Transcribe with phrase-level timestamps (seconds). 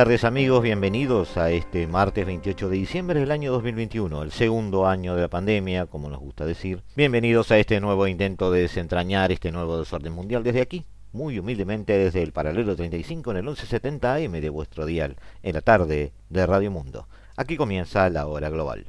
[0.00, 5.14] tardes amigos, bienvenidos a este martes 28 de diciembre del año 2021, el segundo año
[5.14, 6.82] de la pandemia, como nos gusta decir.
[6.96, 11.98] Bienvenidos a este nuevo intento de desentrañar este nuevo desorden mundial desde aquí, muy humildemente
[11.98, 16.46] desde el paralelo 35 en el 1170 AM de vuestro dial, en la tarde de
[16.46, 17.06] Radio Mundo.
[17.36, 18.86] Aquí comienza la hora global.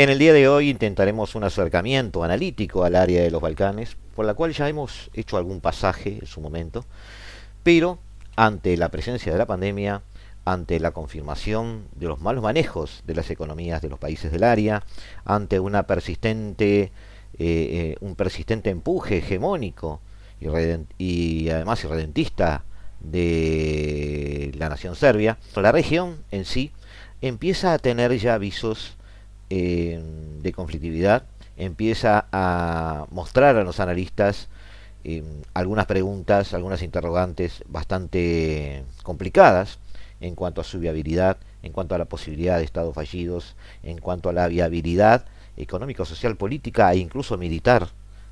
[0.00, 4.24] En el día de hoy intentaremos un acercamiento analítico al área de los Balcanes, por
[4.24, 6.86] la cual ya hemos hecho algún pasaje en su momento,
[7.62, 7.98] pero
[8.34, 10.02] ante la presencia de la pandemia,
[10.46, 14.84] ante la confirmación de los malos manejos de las economías de los países del área,
[15.26, 16.90] ante una persistente, eh,
[17.38, 20.00] eh, un persistente empuje hegemónico
[20.40, 20.46] y,
[20.96, 22.64] y además irredentista
[23.00, 26.72] de la nación serbia, la región en sí
[27.20, 28.96] empieza a tener ya avisos
[29.50, 31.24] de conflictividad
[31.56, 34.48] empieza a mostrar a los analistas
[35.04, 39.78] em, algunas preguntas, algunas interrogantes bastante complicadas
[40.20, 44.28] en cuanto a su viabilidad, en cuanto a la posibilidad de estados fallidos, en cuanto
[44.28, 45.24] a la viabilidad
[45.56, 47.88] económico, social, política e incluso militar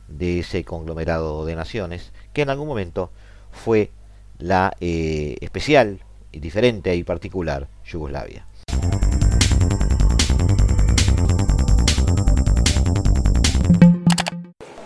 [0.09, 3.11] de ese conglomerado de naciones, que en algún momento
[3.51, 3.91] fue
[4.39, 6.01] la eh, especial
[6.33, 8.47] diferente y particular Yugoslavia.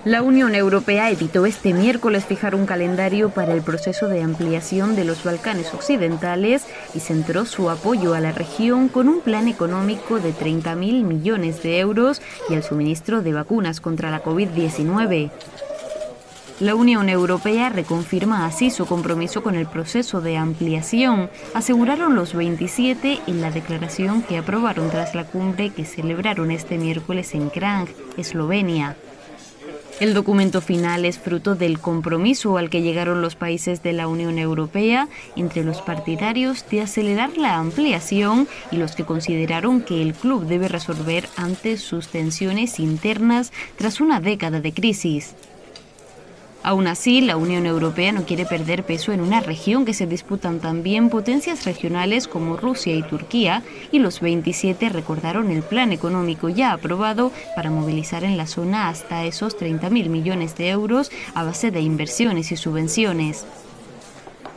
[0.04, 5.04] La Unión Europea evitó este miércoles fijar un calendario para el proceso de ampliación de
[5.04, 10.34] los Balcanes Occidentales y centró su apoyo a la región con un plan económico de
[10.34, 15.30] 30.000 millones de euros y el suministro de vacunas contra la COVID-19.
[16.58, 23.20] La Unión Europea reconfirma así su compromiso con el proceso de ampliación, aseguraron los 27
[23.28, 27.86] en la declaración que aprobaron tras la cumbre que celebraron este miércoles en Krang,
[28.16, 28.96] Eslovenia.
[30.00, 34.38] El documento final es fruto del compromiso al que llegaron los países de la Unión
[34.38, 40.46] Europea entre los partidarios de acelerar la ampliación y los que consideraron que el club
[40.46, 45.34] debe resolver antes sus tensiones internas tras una década de crisis.
[46.64, 50.60] Aún así, la Unión Europea no quiere perder peso en una región que se disputan
[50.60, 56.72] también potencias regionales como Rusia y Turquía, y los 27 recordaron el plan económico ya
[56.72, 61.80] aprobado para movilizar en la zona hasta esos 30.000 millones de euros a base de
[61.80, 63.44] inversiones y subvenciones.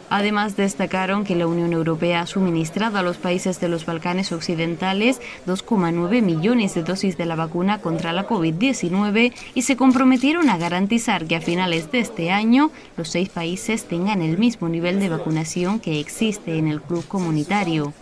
[0.09, 5.19] Además, destacaron que la Unión Europea ha suministrado a los países de los Balcanes Occidentales
[5.47, 11.25] 2,9 millones de dosis de la vacuna contra la COVID-19 y se comprometieron a garantizar
[11.25, 15.79] que a finales de este año los seis países tengan el mismo nivel de vacunación
[15.79, 17.93] que existe en el club comunitario.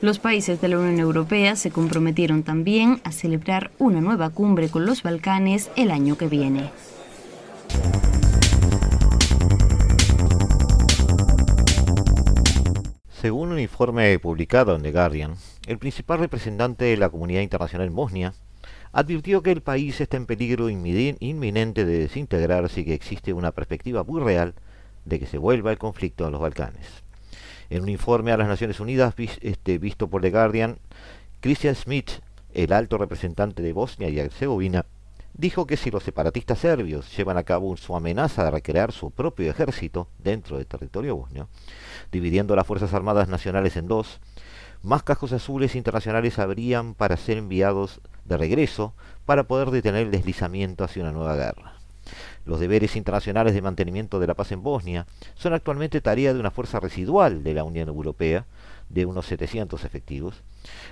[0.00, 4.86] Los países de la Unión Europea se comprometieron también a celebrar una nueva cumbre con
[4.86, 6.70] los Balcanes el año que viene.
[13.26, 15.34] Según un informe publicado en The Guardian,
[15.66, 18.34] el principal representante de la comunidad internacional en Bosnia
[18.92, 24.04] advirtió que el país está en peligro inminente de desintegrarse y que existe una perspectiva
[24.04, 24.54] muy real
[25.04, 26.86] de que se vuelva el conflicto en los Balcanes.
[27.68, 30.78] En un informe a las Naciones Unidas este, visto por The Guardian,
[31.40, 32.10] Christian Smith,
[32.54, 34.86] el alto representante de Bosnia y Herzegovina,
[35.36, 39.50] dijo que si los separatistas serbios llevan a cabo su amenaza de recrear su propio
[39.50, 41.48] ejército dentro del territorio bosnio,
[42.10, 44.20] dividiendo las Fuerzas Armadas Nacionales en dos,
[44.82, 48.94] más cascos azules internacionales habrían para ser enviados de regreso
[49.24, 51.74] para poder detener el deslizamiento hacia una nueva guerra.
[52.44, 56.52] Los deberes internacionales de mantenimiento de la paz en Bosnia son actualmente tarea de una
[56.52, 58.46] fuerza residual de la Unión Europea,
[58.88, 60.42] de unos 700 efectivos.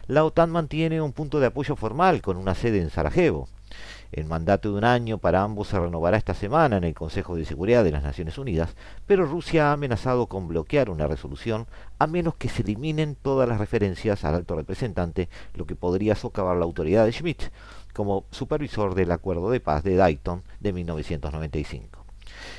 [0.09, 3.49] La OTAN mantiene un punto de apoyo formal con una sede en Sarajevo,
[4.15, 7.45] el mandato de un año para ambos se renovará esta semana en el Consejo de
[7.45, 8.77] Seguridad de las Naciones Unidas,
[9.07, 11.67] pero Rusia ha amenazado con bloquear una resolución
[11.99, 16.57] a menos que se eliminen todas las referencias al alto representante, lo que podría socavar
[16.57, 17.51] la autoridad de Schmidt
[17.93, 22.05] como supervisor del acuerdo de paz de Dayton de 1995.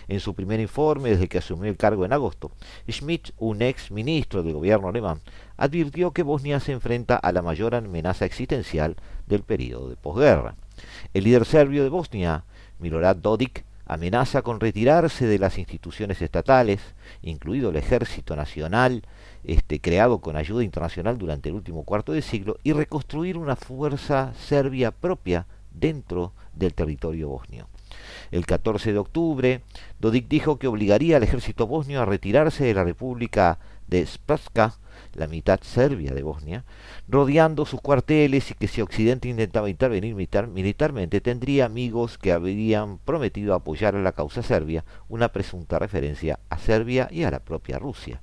[0.08, 2.52] En su primer informe desde que asumió el cargo en agosto,
[2.90, 5.22] Schmidt, un ex ministro del gobierno alemán,
[5.58, 8.96] advirtió que Bosnia se enfrenta a la mayor amenaza existencial
[9.28, 10.56] del periodo de posguerra.
[11.14, 12.44] El líder serbio de Bosnia,
[12.80, 16.82] Milorad Dodik, amenaza con retirarse de las instituciones estatales,
[17.22, 19.04] incluido el Ejército Nacional,
[19.44, 24.34] este, creado con ayuda internacional durante el último cuarto de siglo, y reconstruir una fuerza
[24.34, 27.68] serbia propia dentro del territorio bosnio.
[28.32, 29.62] El 14 de octubre,
[30.00, 34.76] Dodik dijo que obligaría al ejército bosnio a retirarse de la República de Spratska,
[35.16, 36.64] la mitad serbia de Bosnia,
[37.08, 43.54] rodeando sus cuarteles y que si Occidente intentaba intervenir militarmente tendría amigos que habrían prometido
[43.54, 48.22] apoyar a la causa serbia, una presunta referencia a Serbia y a la propia Rusia.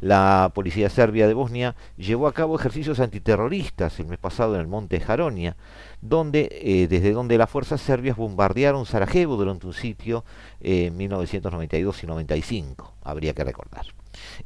[0.00, 4.68] La policía serbia de Bosnia llevó a cabo ejercicios antiterroristas el mes pasado en el
[4.68, 5.56] monte Jaronia,
[6.00, 10.24] donde, eh, desde donde las fuerzas serbias bombardearon Sarajevo durante un sitio
[10.60, 13.86] en 1992 y 95, habría que recordar.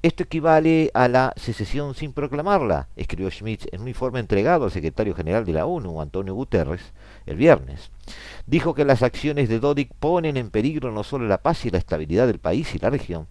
[0.02, 5.14] Esto equivale a la secesión sin proclamarla, escribió Schmidt en un informe entregado al secretario
[5.14, 6.92] general de la ONU, Antonio Guterres,
[7.26, 7.90] el viernes.
[8.46, 11.78] Dijo que las acciones de Dodik ponen en peligro no solo la paz y la
[11.78, 13.26] estabilidad del país y la región,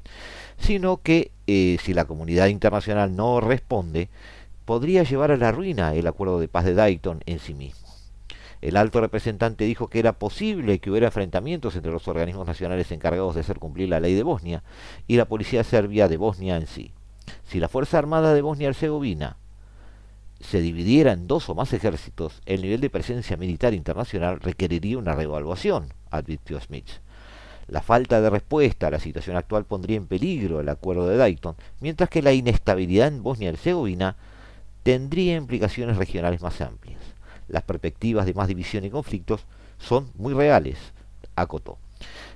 [0.58, 4.10] sino que eh, si la comunidad internacional no responde,
[4.66, 8.01] podría llevar a la ruina el acuerdo de paz de Dayton en sí mismo.
[8.62, 13.34] El alto representante dijo que era posible que hubiera enfrentamientos entre los organismos nacionales encargados
[13.34, 14.64] de hacer cumplir la ley de Bosnia
[15.08, 16.94] y la policía serbia de Bosnia en sí.
[17.44, 19.38] Si la Fuerza Armada de Bosnia-Herzegovina
[20.40, 25.16] se dividiera en dos o más ejércitos, el nivel de presencia militar internacional requeriría una
[25.16, 26.90] reevaluación, advirtió Smith.
[27.68, 31.56] La falta de respuesta a la situación actual pondría en peligro el acuerdo de Dayton,
[31.80, 34.18] mientras que la inestabilidad en Bosnia-Herzegovina
[34.84, 37.01] tendría implicaciones regionales más amplias
[37.52, 39.46] las perspectivas de más división y conflictos
[39.78, 40.78] son muy reales,
[41.36, 41.78] acotó.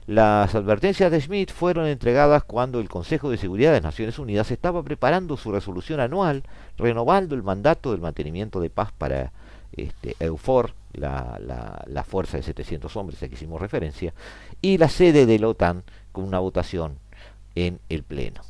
[0.08, 4.84] Las advertencias de Smith fueron entregadas cuando el Consejo de Seguridad de Naciones Unidas estaba
[4.84, 6.44] preparando su resolución anual,
[6.78, 9.32] renovando el mandato del mantenimiento de paz para
[9.72, 11.40] este, EUFOR, la,
[11.88, 14.14] la, fuerza de 700 hombres a que hicimos referencia,
[14.62, 17.00] y la sede de la OTAN con una votación
[17.56, 18.42] en el Pleno.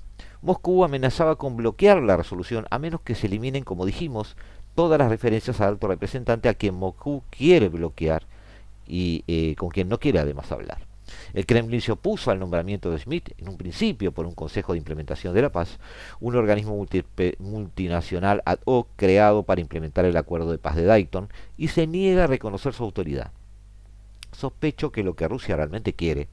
[0.42, 4.36] Moscú amenazaba con bloquear la resolución a menos que se eliminen, como dijimos,
[4.76, 8.24] todas las referencias al alto representante a quien Moscú quiere bloquear
[8.88, 10.80] y eh, con quien no quiere además hablar.
[11.34, 14.80] El Kremlin se opuso al nombramiento de Smith en un principio por un Consejo de
[14.80, 15.80] Implementación de la Paz,
[16.20, 16.84] un organismo
[17.40, 22.24] multinacional ad hoc creado para implementar el acuerdo de paz de Dayton, y se niega
[22.24, 23.32] a reconocer su autoridad.
[24.32, 26.28] Sospecho que lo que Rusia realmente quiere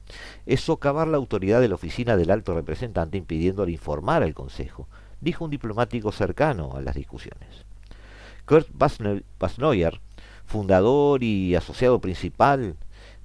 [0.45, 4.87] es socavar la autoridad de la oficina del alto representante impidiéndole informar al Consejo,
[5.21, 7.72] dijo un diplomático cercano a las discusiones.
[8.45, 9.99] Kurt Basnoyer,
[10.45, 12.75] fundador y asociado principal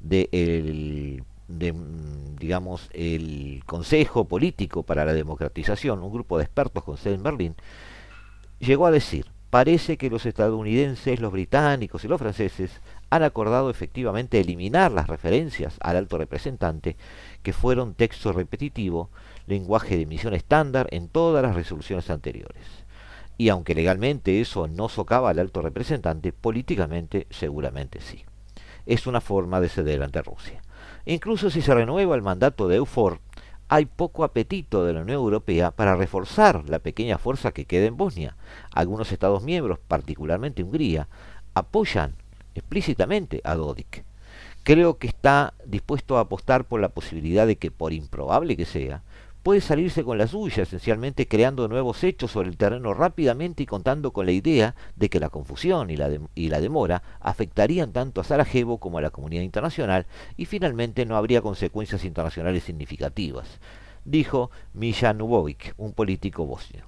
[0.00, 7.22] de digamos, el Consejo Político para la Democratización, un grupo de expertos con sede en
[7.22, 7.54] Berlín,
[8.58, 14.38] llegó a decir, parece que los estadounidenses, los británicos y los franceses han acordado efectivamente
[14.40, 16.96] eliminar las referencias al alto representante,
[17.42, 19.08] que fueron texto repetitivo,
[19.46, 22.62] lenguaje de emisión estándar en todas las resoluciones anteriores.
[23.38, 28.24] Y aunque legalmente eso no socava al alto representante, políticamente seguramente sí.
[28.84, 30.60] Es una forma de ceder ante Rusia.
[31.06, 33.20] Incluso si se renueva el mandato de EUFOR,
[33.68, 37.96] hay poco apetito de la Unión Europea para reforzar la pequeña fuerza que queda en
[37.96, 38.36] Bosnia.
[38.72, 41.08] Algunos Estados miembros, particularmente Hungría,
[41.54, 42.14] apoyan
[42.54, 44.04] explícitamente a Dodik.
[44.64, 49.02] Creo que está dispuesto a apostar por la posibilidad de que, por improbable que sea,
[49.48, 54.12] puede salirse con la suya, esencialmente creando nuevos hechos sobre el terreno rápidamente y contando
[54.12, 58.24] con la idea de que la confusión y la, y la demora afectarían tanto a
[58.24, 60.04] Sarajevo como a la comunidad internacional
[60.36, 63.58] y finalmente no habría consecuencias internacionales significativas,
[64.04, 66.84] dijo Mijan Ubovic, un político bosnio.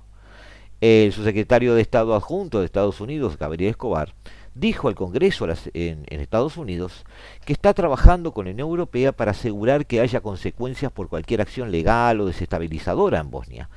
[0.82, 4.12] El subsecretario de Estado adjunto de Estados Unidos, Gabriel Escobar,
[4.54, 7.04] dijo al Congreso en, Estados Unidos
[7.44, 11.70] que está trabajando con la Unión Europea para asegurar que haya consecuencias por cualquier acción
[11.70, 13.68] legal o desestabilizadora en Bosnia,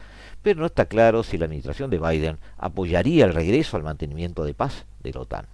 [0.42, 4.54] pero no está claro si la administración de Biden apoyaría el regreso al mantenimiento de
[4.54, 5.48] paz de la OTAN.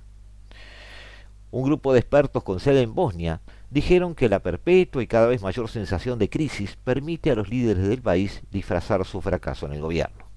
[1.51, 5.41] Un grupo de expertos con sede en Bosnia dijeron que la perpetua y cada vez
[5.41, 9.81] mayor sensación de crisis permite a los líderes del país disfrazar su fracaso en el
[9.81, 10.28] gobierno.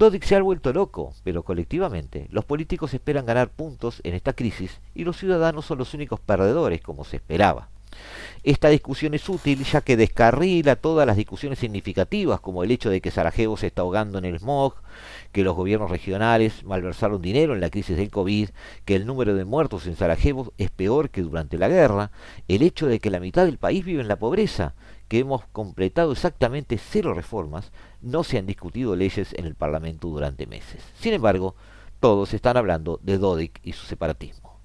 [0.00, 4.80] Dodik se ha vuelto loco, pero colectivamente los políticos esperan ganar puntos en esta crisis
[4.94, 7.68] y los ciudadanos son los únicos perdedores, como se esperaba.
[8.42, 13.02] Esta discusión es útil ya que descarrila todas las discusiones significativas, como el hecho de
[13.02, 14.72] que Sarajevo se está ahogando en el smog,
[15.32, 18.48] que los gobiernos regionales malversaron dinero en la crisis del COVID,
[18.86, 22.10] que el número de muertos en Sarajevo es peor que durante la guerra,
[22.48, 24.72] el hecho de que la mitad del país vive en la pobreza,
[25.10, 30.46] que hemos completado exactamente cero reformas, no se han discutido leyes en el Parlamento durante
[30.46, 30.84] meses.
[30.94, 31.56] Sin embargo,
[31.98, 34.60] todos están hablando de Dodik y su separatismo.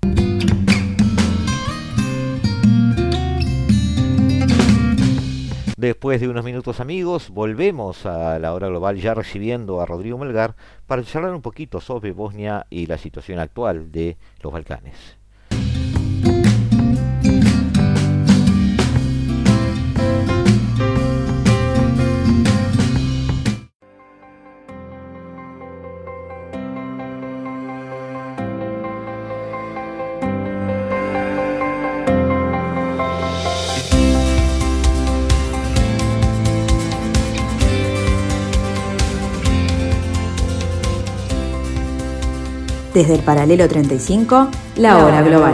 [5.78, 10.56] Después de unos minutos amigos, volvemos a la hora global ya recibiendo a Rodrigo Melgar
[10.86, 15.18] para charlar un poquito sobre Bosnia y la situación actual de los Balcanes.
[42.96, 45.54] Desde el paralelo 35, la hora global.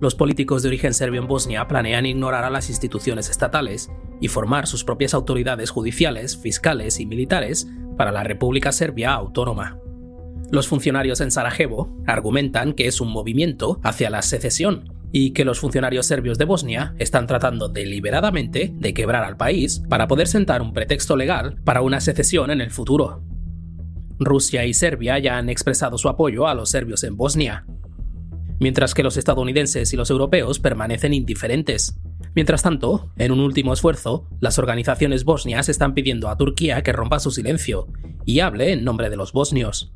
[0.00, 3.88] Los políticos de origen serbio en Bosnia planean ignorar a las instituciones estatales
[4.20, 9.81] y formar sus propias autoridades judiciales, fiscales y militares para la República Serbia Autónoma.
[10.52, 15.58] Los funcionarios en Sarajevo argumentan que es un movimiento hacia la secesión y que los
[15.58, 20.74] funcionarios serbios de Bosnia están tratando deliberadamente de quebrar al país para poder sentar un
[20.74, 23.22] pretexto legal para una secesión en el futuro.
[24.18, 27.64] Rusia y Serbia ya han expresado su apoyo a los serbios en Bosnia,
[28.60, 31.98] mientras que los estadounidenses y los europeos permanecen indiferentes.
[32.34, 37.20] Mientras tanto, en un último esfuerzo, las organizaciones bosnias están pidiendo a Turquía que rompa
[37.20, 37.88] su silencio
[38.26, 39.94] y hable en nombre de los bosnios.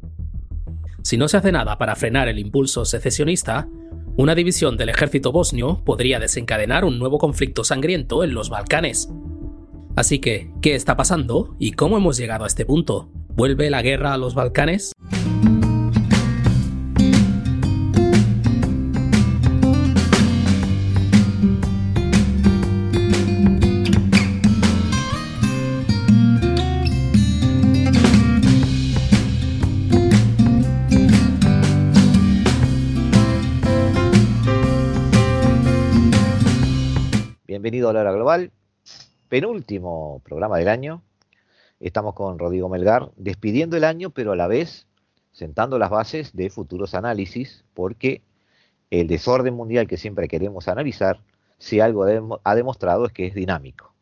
[1.07, 3.69] Si no se hace nada para frenar el impulso secesionista,
[4.17, 9.09] una división del ejército bosnio podría desencadenar un nuevo conflicto sangriento en los Balcanes.
[9.95, 13.09] Así que, ¿qué está pasando y cómo hemos llegado a este punto?
[13.37, 14.95] ¿Vuelve la guerra a los Balcanes?
[37.87, 38.53] Bienvenido a la hora global,
[39.29, 41.03] penúltimo programa del año.
[41.79, 44.89] Estamos con Rodrigo Melgar despidiendo el año, pero a la vez
[45.31, 48.23] sentando las bases de futuros análisis, porque
[48.91, 51.21] el desorden mundial que siempre queremos analizar,
[51.59, 52.05] si algo
[52.43, 53.95] ha demostrado es que es dinámico.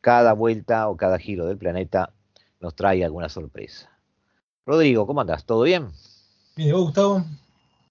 [0.00, 2.12] Cada vuelta o cada giro del planeta
[2.60, 3.90] nos trae alguna sorpresa.
[4.64, 5.44] Rodrigo, ¿cómo andas?
[5.44, 5.88] ¿Todo bien?
[6.54, 7.24] Bien, Gustavo?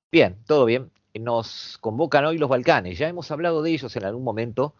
[0.10, 0.89] Bien, todo bien.
[1.19, 2.98] Nos convocan hoy los Balcanes.
[2.98, 4.74] Ya hemos hablado de ellos en algún momento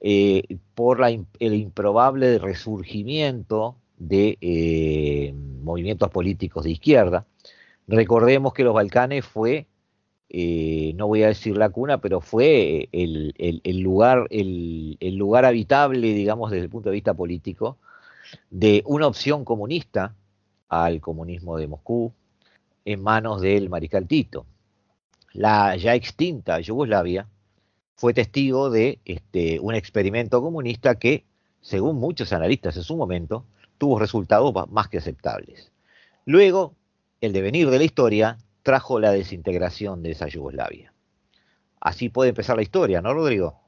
[0.00, 7.26] eh, por el improbable resurgimiento de eh, movimientos políticos de izquierda.
[7.88, 9.66] Recordemos que los Balcanes fue,
[10.28, 13.32] eh, no voy a decir la cuna, pero fue el,
[13.80, 17.78] lugar, el, lugar habitable, digamos, desde el punto de vista político,
[18.50, 20.14] de una opción comunista
[20.68, 22.12] al comunismo de Moscú
[22.84, 24.46] en manos del mariscal Tito.
[25.32, 27.28] La ya extinta Yugoslavia
[27.96, 31.24] fue testigo de este, un experimento comunista que,
[31.62, 33.44] según muchos analistas en su momento,
[33.78, 35.72] tuvo resultados más que aceptables.
[36.26, 36.74] Luego,
[37.20, 40.92] el devenir de la historia trajo la desintegración de esa Yugoslavia.
[41.80, 43.58] Así puede empezar la historia, ¿no, Rodrigo?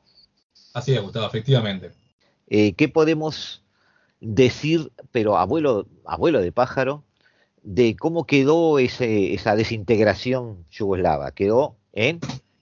[0.75, 1.93] Así es, Gustavo, efectivamente.
[2.49, 3.63] Eh, ¿Qué podemos
[4.21, 7.05] decir, pero abuelo, abuelo de pájaro,
[7.63, 11.31] de cómo quedó esa desintegración yugoslava?
[11.31, 12.21] Quedó en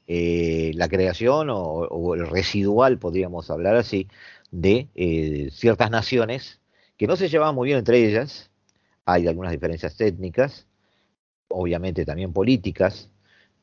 [0.09, 4.09] eh, la creación o, el residual, podríamos hablar así,
[4.51, 6.61] de eh, ciertas naciones
[6.97, 8.51] que no se llevaban muy bien entre ellas,
[9.05, 10.67] hay algunas diferencias técnicas,
[11.49, 13.11] obviamente también políticas,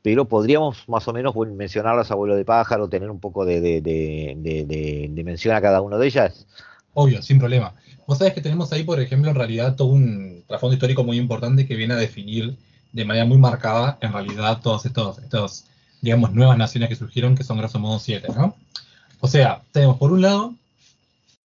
[0.01, 5.23] pero podríamos más o menos mencionarlas a vuelo de pájaro, tener un poco de, de,
[5.23, 6.45] mención a cada una de ellas.
[6.93, 7.73] Obvio, sin problema.
[8.05, 11.65] Vos sabés que tenemos ahí, por ejemplo, en realidad todo un trasfondo histórico muy importante
[11.65, 12.57] que viene a definir
[12.91, 15.65] de manera muy marcada, en realidad, todos estos, estos
[16.03, 18.55] digamos, nuevas naciones que surgieron, que son grosso modo siete, ¿no?
[19.21, 20.53] O sea, tenemos por un lado,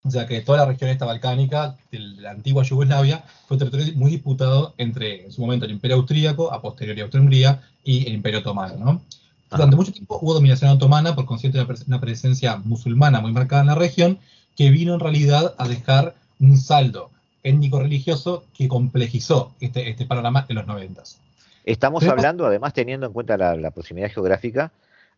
[0.02, 3.94] o sea, que toda la región esta balcánica de la antigua Yugoslavia fue un territorio
[3.94, 8.40] muy disputado entre, en su momento, el Imperio Austríaco, a posteriori Austria-Hungría, y el Imperio
[8.40, 9.00] Otomano, ¿no?
[9.48, 13.68] Durante mucho tiempo hubo dominación otomana por consciente de una presencia musulmana muy marcada en
[13.68, 14.18] la región,
[14.56, 17.10] que vino en realidad a dejar un saldo
[17.44, 21.18] étnico-religioso que complejizó este, este panorama en los noventas.
[21.64, 24.72] Estamos hablando, además, teniendo en cuenta la, proximidad geográfica,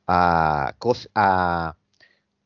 [0.07, 0.75] a,
[1.15, 1.77] a,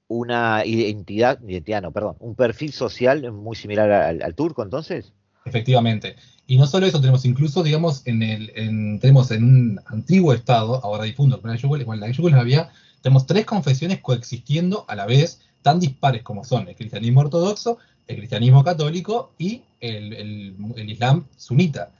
[0.08, 5.12] una identidad, identidad no, perdón, un perfil social muy similar al, turco, entonces.
[5.44, 6.16] Efectivamente.
[6.46, 8.52] Y no solo eso, tenemos incluso, digamos, en el,
[9.00, 11.50] tenemos en un antiguo estado, ahora difunto, con
[12.00, 12.70] la Yugoslavia,
[13.00, 18.16] tenemos tres confesiones coexistiendo a la vez tan dispares como son el cristianismo ortodoxo, el
[18.16, 21.90] cristianismo católico y el, el, islam sunita.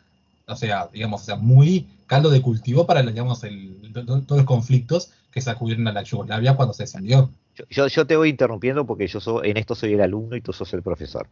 [0.47, 5.41] O sea, digamos, o sea, muy caldo de cultivo para digamos, todos los conflictos que
[5.41, 7.31] sacudieron a la Yugoslavia cuando se descendió.
[7.71, 10.53] Yo, yo, te voy interrumpiendo porque yo soy, en esto soy el alumno y tú
[10.53, 11.29] sos el profesor.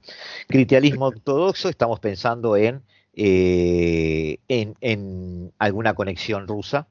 [0.46, 2.82] Cristianismo ortodoxo, estamos pensando en,
[3.14, 6.86] eh, en, en, alguna conexión rusa.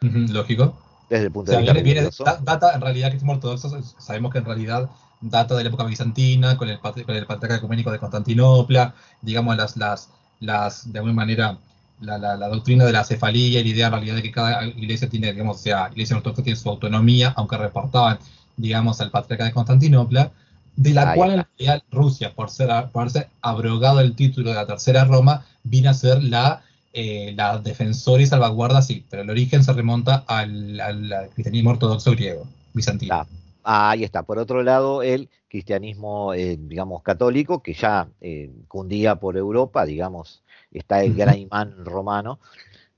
[0.00, 4.90] lógico desde el punto de vista data, en realidad, cristianismo ortodoxo, sabemos que en realidad
[5.20, 9.76] data de la época bizantina, con el, con el patriarca ecuménico de Constantinopla, digamos, las,
[9.76, 10.10] las,
[10.44, 11.58] las de alguna manera,
[12.00, 15.08] la, la, doctrina de la cefalía y la idea en realidad de que cada iglesia
[15.08, 18.18] tiene, digamos, o sea, iglesia ortodoxa tiene su autonomía, aunque reportaban,
[18.56, 20.32] digamos, al patriarca de Constantinopla,
[20.76, 24.66] de la cual en realidad Rusia, por, ser, por haberse abrogado el título de la
[24.66, 26.62] Tercera Roma, vino a ser la
[26.96, 32.46] eh, la defensora y salvaguarda sí, pero el origen se remonta al, cristianismo ortodoxo griego,
[32.72, 33.26] bizantino.
[33.64, 34.22] Ahí está.
[34.22, 40.42] Por otro lado, el cristianismo, eh, digamos, católico, que ya eh, cundía por Europa, digamos,
[40.70, 42.38] está el gran imán romano,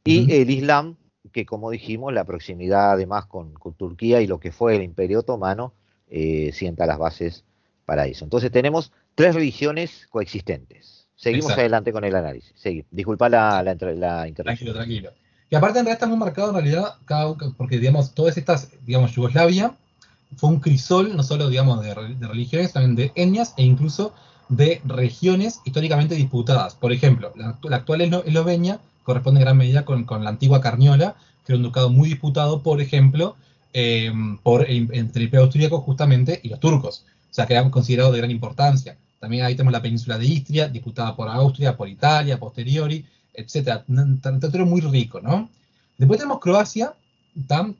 [0.04, 0.96] y el Islam,
[1.32, 5.72] que como dijimos, la proximidad además con, Turquía y lo que fue el Imperio Otomano,
[6.52, 7.44] sienta las bases
[7.84, 8.24] para eso.
[8.24, 11.08] Entonces tenemos tres religiones coexistentes.
[11.16, 12.54] Seguimos adelante con el análisis.
[12.90, 15.10] Disculpa la, la, la Tranquilo, tranquilo.
[15.48, 16.94] Y aparte en realidad está muy marcado en realidad,
[17.56, 19.76] porque digamos, todas estas, digamos, Yugoslavia
[20.36, 24.12] fue un crisol no solo, digamos, de, religiones, también de etnias e incluso
[24.48, 26.74] de regiones históricamente disputadas.
[26.74, 31.56] Por ejemplo, la, actual Eslovenia corresponde en gran medida con, la antigua Carniola, que era
[31.56, 33.36] un ducado muy disputado, por ejemplo,
[34.42, 37.04] por entre el Imperio Austríaco justamente y los turcos.
[37.30, 38.96] O sea, que era considerado de gran importancia.
[39.18, 43.82] También ahí tenemos la península de Istria, disputada por Austria, por Italia, posteriori, etc.
[43.88, 45.48] Un territorio muy rico, ¿no?
[45.98, 46.94] Después tenemos Croacia,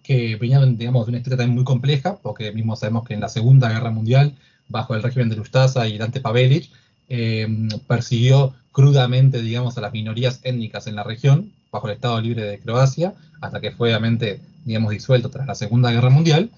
[0.02, 3.28] que venía digamos, de una historia también muy compleja, porque mismo sabemos que en la
[3.28, 4.34] Segunda Guerra Mundial,
[4.68, 6.70] bajo el régimen de Lustaza y Dante Pavelic,
[7.08, 7.46] eh,
[7.86, 12.58] persiguió crudamente, digamos, a las minorías étnicas en la región, bajo el Estado Libre de
[12.58, 16.50] Croacia, hasta que fue obviamente, digamos, disuelto tras la Segunda Guerra Mundial.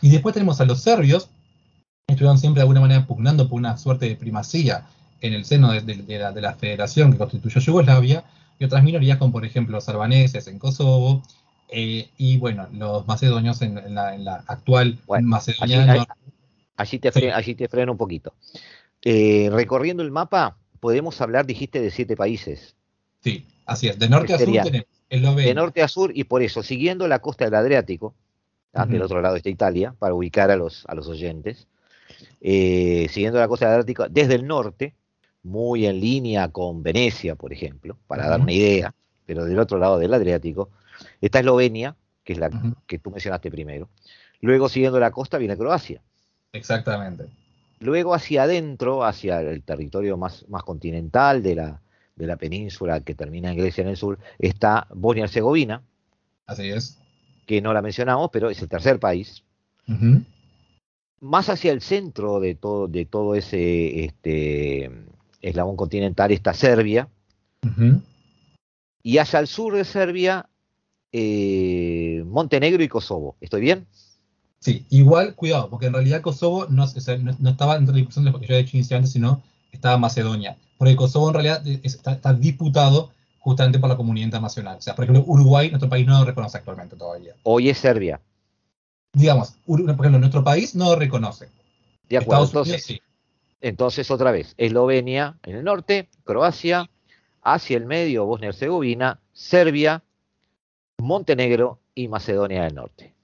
[0.00, 1.28] Y después tenemos a los serbios,
[2.06, 4.86] estuvieron siempre de alguna manera pugnando por una suerte de primacía
[5.20, 8.24] en el seno de, la, federación que constituyó Yugoslavia,
[8.58, 11.22] y otras minorías como por ejemplo los albaneses en Kosovo,
[11.68, 16.06] eh, y bueno, los macedonios en, la, actual Macedonia.
[16.76, 18.34] Allí, te freno, un poquito.
[19.02, 22.76] Eh, recorriendo el mapa, podemos hablar, dijiste, de siete países.
[23.20, 23.98] Sí, así es.
[23.98, 24.52] De norte a sur
[25.08, 28.14] tenemos De norte a sur, y por eso, siguiendo la costa del Adriático,
[28.86, 31.66] del otro lado está Italia, para ubicar a los, a los oyentes,
[32.40, 34.94] eh, siguiendo la costa Adriática desde el norte,
[35.42, 38.94] muy en línea con Venecia, por ejemplo, para dar una idea,
[39.26, 40.70] pero del otro lado del Adriático,
[41.20, 42.50] está Eslovenia, que es la
[42.86, 43.88] que tú mencionaste primero.
[44.40, 46.00] Luego, siguiendo la costa, viene Croacia.
[46.52, 47.26] Exactamente.
[47.80, 51.80] Luego, hacia adentro, hacia el territorio más, más continental de la,
[52.16, 55.82] de la península que termina en Grecia en el sur, está Bosnia-Herzegovina.
[56.46, 56.98] Así es.
[57.46, 59.42] Que no la mencionamos, pero es el tercer país
[61.20, 64.90] más hacia el centro de todo, de todo ese este,
[65.40, 67.08] eslabón continental está Serbia.
[69.02, 70.48] Y hacia el sur de Serbia,
[71.12, 73.36] eh, Montenegro y Kosovo.
[73.40, 73.86] ¿Estoy bien?
[74.60, 78.46] Sí, igual, cuidado, porque en realidad Kosovo no, estaba en la discusión de lo que
[78.46, 80.56] yo he dicho inicialmente, sino estaba Macedonia.
[80.76, 84.78] Porque Kosovo en realidad está, está, disputado justamente por la comunidad internacional.
[84.78, 87.34] O sea, por ejemplo, Uruguay, nuestro país no lo reconoce actualmente todavía.
[87.44, 88.20] Hoy es Serbia
[89.12, 91.48] digamos, por ejemplo, nuestro país no lo reconoce.
[92.08, 93.00] De acuerdo, entonces,
[93.60, 96.88] entonces otra vez, Eslovenia en el norte, Croacia,
[97.42, 100.02] hacia el medio, Bosnia-Herzegovina, Serbia,
[100.98, 103.14] Montenegro y Macedonia del Norte.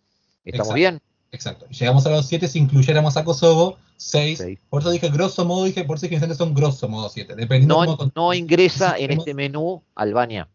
[0.44, 1.00] ¿Estamos bien?
[1.32, 1.66] Exacto.
[1.68, 4.42] Llegamos a los siete si incluyéramos a Kosovo, seis.
[4.70, 7.34] Por eso dije grosso modo, dije, por eso que son grosso modo siete.
[7.66, 10.48] no, no ingresa en este menú Albania.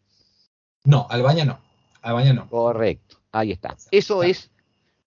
[0.84, 1.58] No, Albania no.
[2.00, 2.48] Albania no.
[2.48, 3.16] Correcto.
[3.32, 3.76] Ahí está.
[3.90, 4.50] Eso es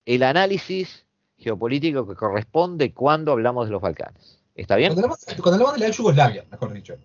[0.06, 1.06] el análisis
[1.38, 4.40] geopolítico que corresponde cuando hablamos de los Balcanes.
[4.56, 4.94] ¿Está bien?
[4.94, 5.08] Cuando
[5.54, 6.96] hablamos, de la Yugoslavia, mejor dicho.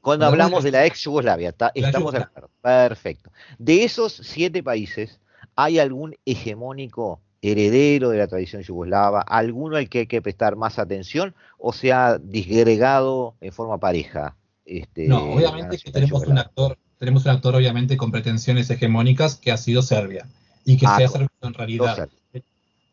[0.00, 2.50] Cuando, hablamos de la ex Yugoslavia, estamos de acuerdo.
[2.62, 3.30] Perfecto.
[3.58, 5.20] De esos siete países,
[5.56, 9.20] ¿hay algún hegemónico heredero de la tradición yugoslava?
[9.20, 14.36] ¿Alguno al que hay que prestar más atención o se ha disgregado en forma pareja?
[14.64, 19.50] Este, no, obviamente que tenemos un actor, tenemos un actor obviamente con pretensiones hegemónicas que
[19.50, 20.26] ha sido Serbia
[20.64, 22.08] y que ah, se ha servido en realidad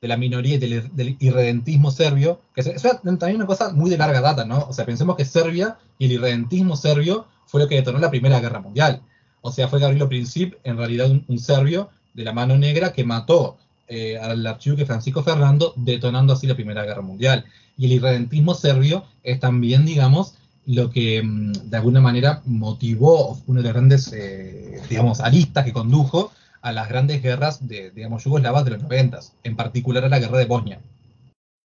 [0.02, 4.22] de la minoría y del, irredentismo serbio, que es, también una cosa muy de larga
[4.22, 4.68] data, ¿no?
[4.70, 8.40] O sea, pensemos que Serbia y el irredentismo serbio fue lo que detonó la Primera
[8.40, 9.02] Guerra Mundial.
[9.42, 13.58] O sea, fue Gabrielo Princip, en realidad un, serbio de la mano negra que mató
[13.88, 17.46] eh, al archiduque Francisco Fernando, detonando así la Primera Guerra Mundial.
[17.78, 20.36] Y el irredentismo serbio es también, digamos,
[20.68, 25.74] lo que mm, de alguna manera motivó uno de los grandes, eh, digamos, aristas que
[25.74, 26.32] condujo
[26.62, 30.38] a las grandes guerras de, digamos, yugoslavas de los noventas, en particular a la guerra
[30.38, 30.80] de Bosnia.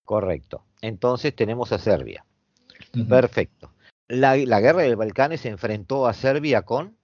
[0.05, 0.63] Correcto.
[0.81, 2.25] Entonces tenemos a Serbia.
[3.09, 3.71] Perfecto.
[4.09, 6.97] La, la, guerra del Balcanes se enfrentó a Serbia con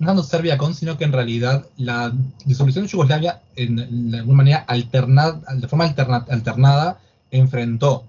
[0.00, 2.12] no Serbia con, sino que en realidad la
[2.44, 6.98] disolución de Yugoslavia, en, de alguna manera alternada, de forma alternada,
[7.30, 8.04] enfrentó,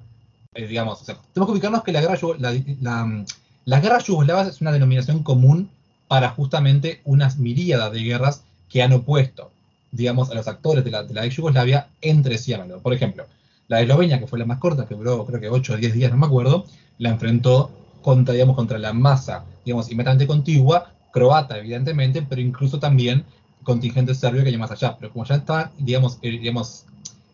[0.56, 3.26] eh, digamos, tenemos que ubicarnos que la guerra, la, la,
[3.66, 5.70] las guerras yugoslavas es una denominación común
[6.08, 9.52] para justamente unas miríadas de guerras que han opuesto,
[9.92, 13.28] digamos, a los actores de la, de la Yugoslavia entre sí Por ejemplo,
[13.68, 15.94] la de Eslovenia, que fue la más corta, que duró creo que 8 o 10
[15.94, 16.66] días, no me acuerdo,
[16.98, 17.70] la enfrentó
[18.02, 23.24] contra, digamos, contra la masa, digamos, inmediatamente contigua croata, evidentemente, pero incluso también
[23.62, 24.98] contingente serbio que hay más allá.
[25.00, 26.86] Pero como ya está, digamos, eh, digamos,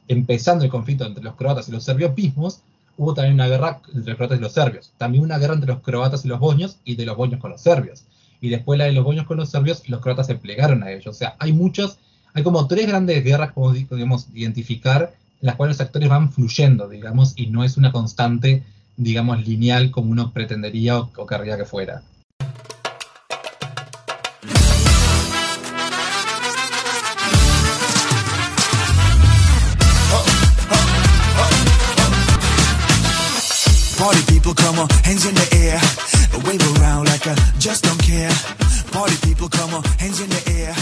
[0.09, 2.59] empezando el conflicto entre los croatas y los serbios mismos,
[2.97, 4.91] hubo también una guerra entre los croatas y los serbios.
[4.97, 7.61] También una guerra entre los croatas y los bosnios y de los bosnios con los
[7.61, 8.03] serbios.
[8.41, 11.07] Y después la de los bosnios con los serbios, los croatas se plegaron a ellos.
[11.07, 11.97] O sea, hay muchos,
[12.33, 16.87] hay como tres grandes guerras, como podemos identificar, en las cuales los actores van fluyendo,
[16.87, 18.63] digamos, y no es una constante,
[18.97, 22.01] digamos, lineal como uno pretendería o querría que fuera.
[33.97, 36.18] Party people, come hands in the air.
[36.45, 38.31] Wave around like a just don't care.
[38.91, 40.73] Party people, come on, hands in the air.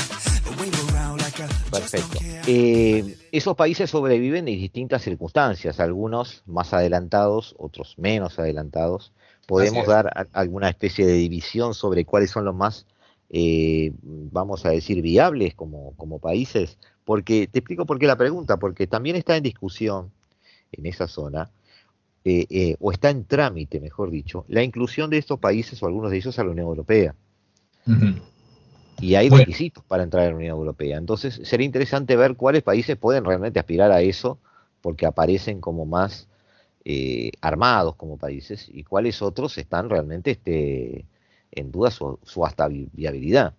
[0.60, 2.20] Wave around like a Perfecto.
[2.48, 9.12] Eh, esos países sobreviven en distintas circunstancias, algunos más adelantados, otros menos adelantados.
[9.46, 12.86] Podemos dar alguna especie de división sobre cuáles son los más,
[13.30, 16.78] eh, vamos a decir, viables como, como países.
[17.06, 20.12] Porque te explico por qué la pregunta, porque también está en discusión
[20.72, 21.50] en esa zona
[22.30, 26.12] eh, eh, o está en trámite, mejor dicho, la inclusión de estos países o algunos
[26.12, 27.16] de ellos a la Unión Europea.
[29.00, 30.98] Y hay requisitos para entrar a la Unión Europea.
[30.98, 34.40] Entonces, sería interesante ver cuáles países pueden realmente aspirar a eso,
[34.82, 36.28] porque aparecen como más
[36.84, 41.06] eh, armados como países, y cuáles otros están realmente este,
[41.54, 43.54] en duda su, hasta viabilidad.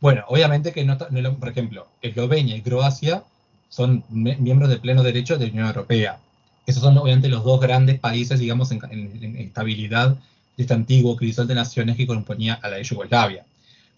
[0.00, 3.24] Bueno, obviamente que, no, por ejemplo, Eslovenia y Croacia
[3.68, 6.20] son miembros de pleno derecho de la Unión Europea.
[6.66, 10.16] Esos son obviamente los dos grandes países, digamos, en, estabilidad
[10.56, 13.44] de este antiguo crisol de naciones que componía a la de Yugoslavia.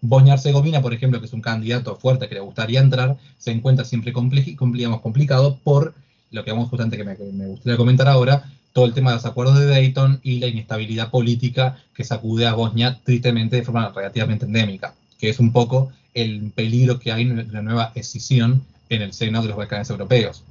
[0.01, 4.13] Bosnia-Herzegovina, por ejemplo, que es un candidato fuerte que le gustaría entrar, se encuentra siempre
[4.13, 5.95] complicado por
[6.31, 9.59] lo que vamos justamente que me, gustaría comentar ahora, todo el tema de los acuerdos
[9.59, 14.95] de Dayton y la inestabilidad política que sacude a Bosnia tristemente de forma relativamente endémica,
[15.19, 19.41] que es un poco el peligro que hay en la nueva escisión en el seno
[19.41, 20.43] de los Balcanes europeos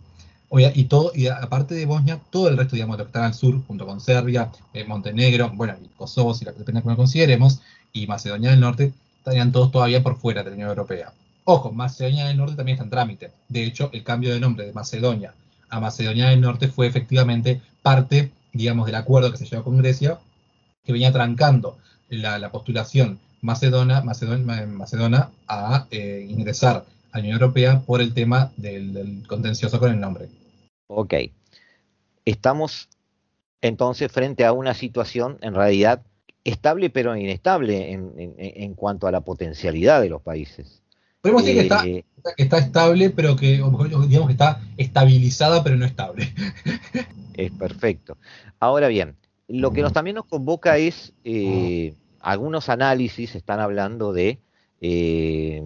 [0.52, 3.34] y todo, y aparte de Bosnia, todo el resto, digamos, de lo que está al
[3.34, 6.98] sur, junto con Serbia, eh, Montenegro, bueno, y Kosovo, si la depende de cómo lo
[6.98, 11.14] consideremos, y Macedonia del Norte, estarían todos todavía por fuera de la Unión Europea.
[11.46, 13.32] Ojo, Macedonia del Norte también está en trámite.
[13.50, 15.34] De hecho, el cambio de nombre de Macedonia
[15.70, 20.20] a Macedonia del Norte fue efectivamente parte, digamos, del acuerdo que se llevó con Grecia,
[20.84, 21.78] que venía trancando
[22.10, 29.24] la, postulación macedona, macedona, a eh, ingresar a la Unión Europea por el tema del
[29.28, 30.28] contencioso con el nombre.
[30.88, 31.14] Ok.
[32.26, 32.90] Estamos
[33.62, 36.02] entonces frente a una situación en realidad
[36.44, 40.84] estable pero inestable en, cuanto a la potencialidad de los países.
[41.22, 42.06] Podemos decir que,
[42.38, 46.34] está, estable, pero que digamos que está estabilizada pero no estable.
[47.34, 48.18] Es perfecto.
[48.60, 49.18] Ahora bien,
[49.50, 54.40] lo que nos, también nos convoca es eh, algunos análisis, están hablando de
[54.80, 55.64] eh,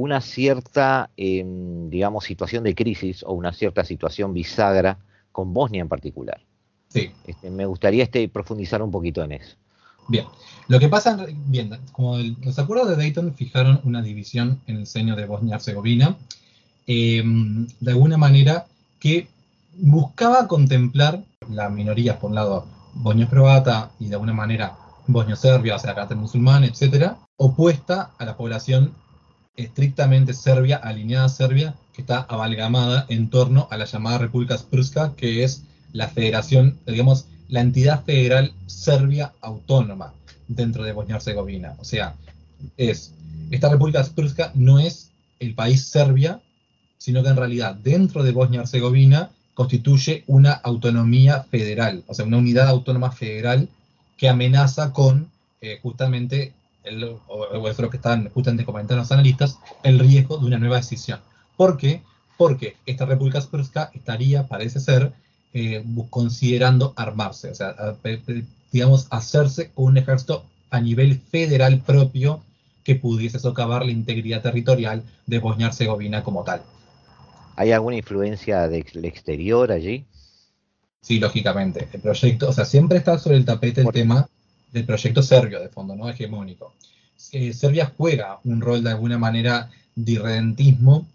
[0.00, 4.98] una cierta, em, digamos, situación de crisis o una cierta situación bisagra
[5.32, 6.40] con Bosnia en particular.
[6.88, 7.10] Sí.
[7.26, 9.56] Este, me gustaría este, profundizar un poquito en eso.
[10.06, 10.24] Bien,
[10.68, 15.16] lo que pasa, bien, como los acuerdos de Dayton fijaron una división en el seno
[15.16, 16.16] de Bosnia-Herzegovina,
[16.86, 18.66] em, de alguna manera
[19.00, 19.28] que
[19.76, 25.94] buscaba contemplar las minorías, por un lado, bosnio-croata y de alguna manera bosnio-serbia, o sea,
[25.94, 28.92] carácter musulmán, etcétera, opuesta a la población
[29.58, 35.14] estrictamente Serbia, alineada a Serbia, que está amalgamada en torno a la llamada República Sprska,
[35.16, 40.14] que es la federación, digamos, la entidad federal serbia autónoma
[40.46, 41.74] dentro de Bosnia-Herzegovina.
[41.78, 42.14] O sea,
[42.76, 43.12] es,
[43.50, 46.40] esta República Sprska no es el país Serbia,
[46.98, 52.68] sino que en realidad dentro de Bosnia-Herzegovina constituye una autonomía federal, o sea, una unidad
[52.68, 53.68] autónoma federal
[54.16, 56.52] que amenaza con eh, justamente
[57.28, 60.76] o, eso es lo que están justamente comentando los analistas, el riesgo de una nueva
[60.76, 61.20] decisión.
[61.56, 62.02] ¿Por qué?
[62.38, 65.12] porque esta República Srpska estaría, parece ser,
[65.52, 67.74] eh, considerando armarse, o sea,
[68.72, 72.42] digamos, hacerse un ejército a nivel federal propio
[72.84, 76.62] que pudiese socavar la integridad territorial de Bosnia-Herzegovina como tal.
[77.56, 80.06] ¿Hay alguna influencia del exterior allí?
[81.00, 81.88] Sí, lógicamente.
[81.92, 84.28] El proyecto, o sea, siempre está sobre el tapete el tema
[84.72, 86.08] del proyecto serbio de fondo, ¿no?
[86.08, 86.74] Hegemónico.
[87.32, 91.06] Eh, Serbia juega un rol de alguna manera de irredentismo.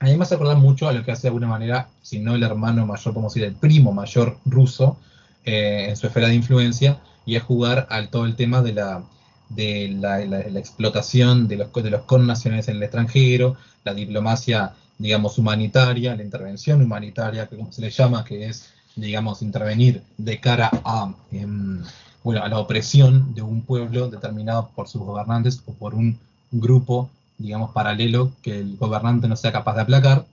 [0.00, 2.42] A mí me acordar mucho a lo que hace de alguna manera, si no el
[2.42, 4.98] hermano mayor, como decir, el primo mayor ruso
[5.44, 9.02] eh, en su esfera de influencia, y es jugar al todo el tema de la,
[9.48, 16.14] de la, explotación de los, de los connacionales en el extranjero, la diplomacia, digamos, humanitaria,
[16.16, 21.14] la intervención humanitaria, que como se le llama, que es, digamos, intervenir de cara a,
[21.32, 21.82] em,
[22.24, 26.18] bueno, a la opresión de un pueblo determinado por sus gobernantes o por un
[26.50, 30.26] grupo, digamos, paralelo que el gobernante no sea capaz de aplacar.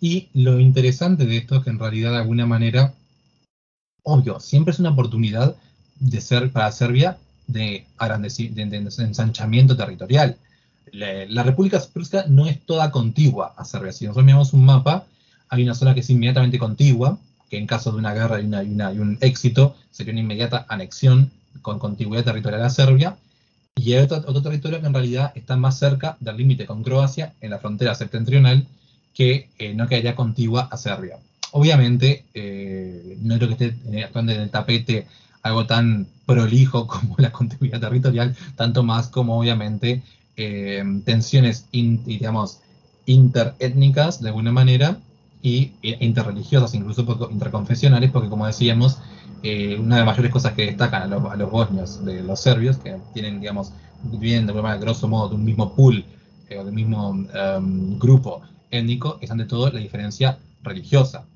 [0.00, 2.92] Y lo interesante de esto es que en realidad de alguna manera,
[4.02, 5.54] obvio, siempre es una oportunidad
[6.00, 10.36] de ser para Serbia de, ensanchamiento territorial.
[10.90, 13.92] La, República Srpska no es toda contigua a Serbia.
[13.92, 15.06] Si nosotros miramos un mapa,
[15.48, 17.16] hay una zona que es inmediatamente contigua,
[17.52, 18.62] que en caso de una guerra y, una,
[18.94, 23.18] y, un éxito sería una inmediata anexión con contigüidad territorial a Serbia.
[23.76, 27.50] Y hay otro, territorio que en realidad está más cerca del límite con Croacia, en
[27.50, 28.66] la frontera septentrional,
[29.12, 31.18] que eh, no quedaría contigua a Serbia.
[31.50, 35.06] Obviamente, eh, no creo que esté actuando en el tapete
[35.42, 40.02] algo tan prolijo como la continuidad territorial, tanto más como obviamente
[40.38, 42.60] eh, tensiones, digamos,
[43.04, 44.96] interétnicas de alguna manera
[45.42, 48.98] y interreligiosas, incluso interconfesionales, porque como decíamos,
[49.42, 52.96] eh, una de las mayores cosas que destacan a los, bosnios de los serbios, que
[53.12, 53.72] tienen, digamos,
[54.04, 56.04] vienen de manera, grosso modo, de un mismo pool
[56.48, 61.26] eh, o del mismo um, grupo étnico, es ante todo la diferencia religiosa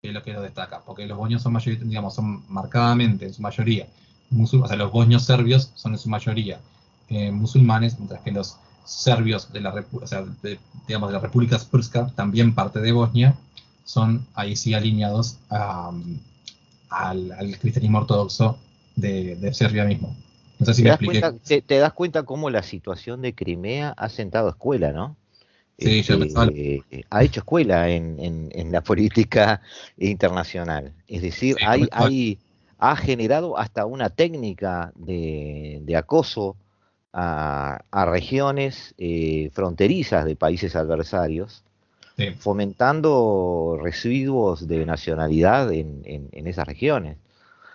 [0.00, 3.42] que es lo que lo destaca, porque los bosnios son, digamos, son marcadamente, en su
[3.42, 3.88] mayoría,
[4.30, 6.60] musul o sea, los bosnios serbios son en su mayoría
[7.08, 8.58] eh, musulmanes, mientras que los
[8.88, 10.24] serbios de la, o sea,
[10.86, 13.36] digamos, de la República Sprska, también parte de Bosnia,
[13.84, 15.38] son ahí sí alineados
[16.88, 18.58] al, cristianismo ortodoxo
[18.96, 20.16] de, Serbia mismo.
[20.58, 21.62] No sé si me expliqué.
[21.62, 25.16] te, das cuenta cómo la situación de Crimea ha sentado escuela, ¿no?
[25.78, 29.60] Sí, este, ha hecho escuela en, la política
[29.96, 30.92] internacional.
[31.06, 32.38] Es decir, hay,
[32.78, 36.56] ha generado hasta una técnica de, acoso
[37.12, 41.62] a, regiones eh, fronterizas de países adversarios,
[42.38, 47.16] fomentando residuos de nacionalidad en, en esas regiones.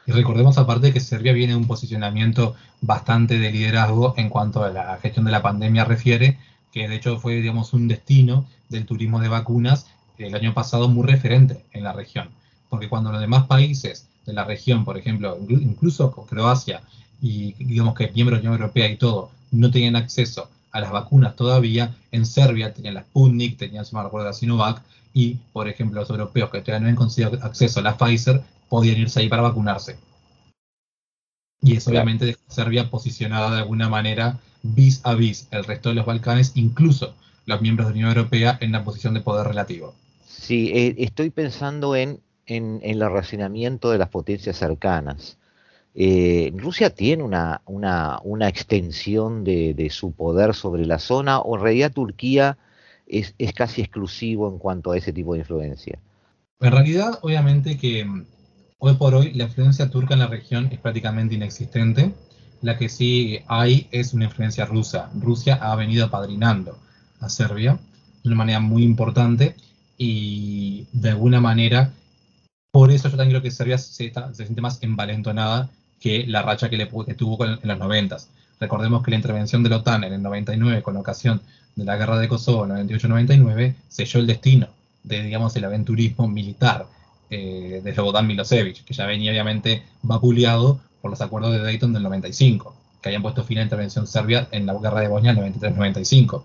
[0.05, 4.69] Y recordemos aparte que Serbia viene de un posicionamiento bastante de liderazgo en cuanto a
[4.69, 6.37] la gestión de la pandemia refiere,
[6.71, 11.07] que de hecho fue, digamos, un destino del turismo de vacunas el año pasado muy
[11.07, 12.29] referente en la región.
[12.69, 16.81] Porque cuando los demás países de la región, por ejemplo, incluso Croacia
[17.23, 20.91] y digamos que miembros de la Unión Europea y todo, no tenían acceso a las
[20.91, 24.81] vacunas todavía, en Serbia tenían la Sputnik, tenían, si me recuerdo, la Sinovac,
[25.13, 28.97] y, por ejemplo, los europeos que todavía no han conseguido acceso a la Pfizer, podían
[28.97, 29.95] irse ahí para vacunarse.
[31.61, 36.05] Y eso obviamente Serbia posicionada de alguna manera vis a vis el resto de los
[36.05, 39.95] Balcanes, incluso los miembros de la Unión Europea, en la posición de poder relativo.
[40.27, 45.37] Sí, eh, estoy pensando en, en, el relacionamiento de las potencias cercanas.
[45.95, 51.55] Eh, Rusia tiene una, una, una extensión de, de, su poder sobre la zona o
[51.55, 52.57] en realidad Turquía
[53.05, 55.99] es, es, casi exclusivo en cuanto a ese tipo de influencia?
[56.59, 58.25] En realidad, obviamente que mm,
[58.79, 62.13] hoy por hoy la influencia turca en la región es prácticamente inexistente
[62.63, 65.11] la que sí hay es una influencia rusa.
[65.13, 66.79] Rusia ha venido apadrinando
[67.19, 67.77] a Serbia
[68.23, 69.55] de una manera muy importante
[69.97, 71.93] y de alguna manera,
[72.71, 75.69] por eso yo también creo que Serbia se, siente más envalentonada
[76.03, 78.17] que la racha que, le, tuvo en los 90.
[78.59, 81.41] Recordemos que la intervención de la OTAN en el 99 con ocasión
[81.77, 84.67] de la guerra de Kosovo en el 98-99 selló el destino
[85.01, 86.87] de, digamos, el aventurismo militar
[87.29, 92.03] eh, de Slobodan Milosevic, que ya venía obviamente vapuleado por los acuerdos de Dayton del
[92.03, 95.53] 95, que habían puesto fin a la intervención serbia en la guerra de Bosnia del
[95.53, 96.33] 93-95.
[96.33, 96.43] O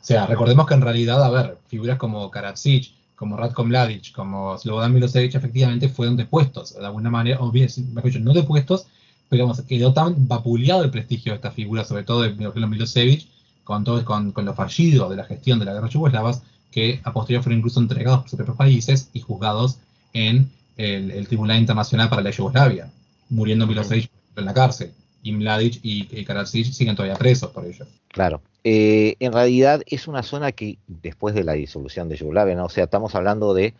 [0.00, 4.94] sea, recordemos que en realidad, a ver, figuras como Karadzic, como Ratko Mladic, como Slobodan
[4.94, 8.86] Milosevic, efectivamente fueron depuestos, de alguna manera, o bien, mejor no depuestos,
[9.28, 13.26] pero vamos, quedó tan vapuleado el prestigio de esta figura, sobre todo de Milosevic,
[13.64, 17.12] con, todo, con, con lo fallido de la gestión de la guerra yugoslavas, que a
[17.12, 19.78] posteriori fueron incluso entregados por sus propios países y juzgados
[20.12, 22.90] en el, el Tribunal Internacional para la Yugoslavia
[23.28, 24.92] muriendo Milosevic en la cárcel.
[25.22, 27.86] Y Mladic y, y Karadzic siguen todavía presos por ello.
[28.08, 28.40] Claro.
[28.64, 32.84] Eh, en realidad es una zona que, después de la disolución de Yugoslavia, o sea,
[32.84, 33.74] estamos hablando de,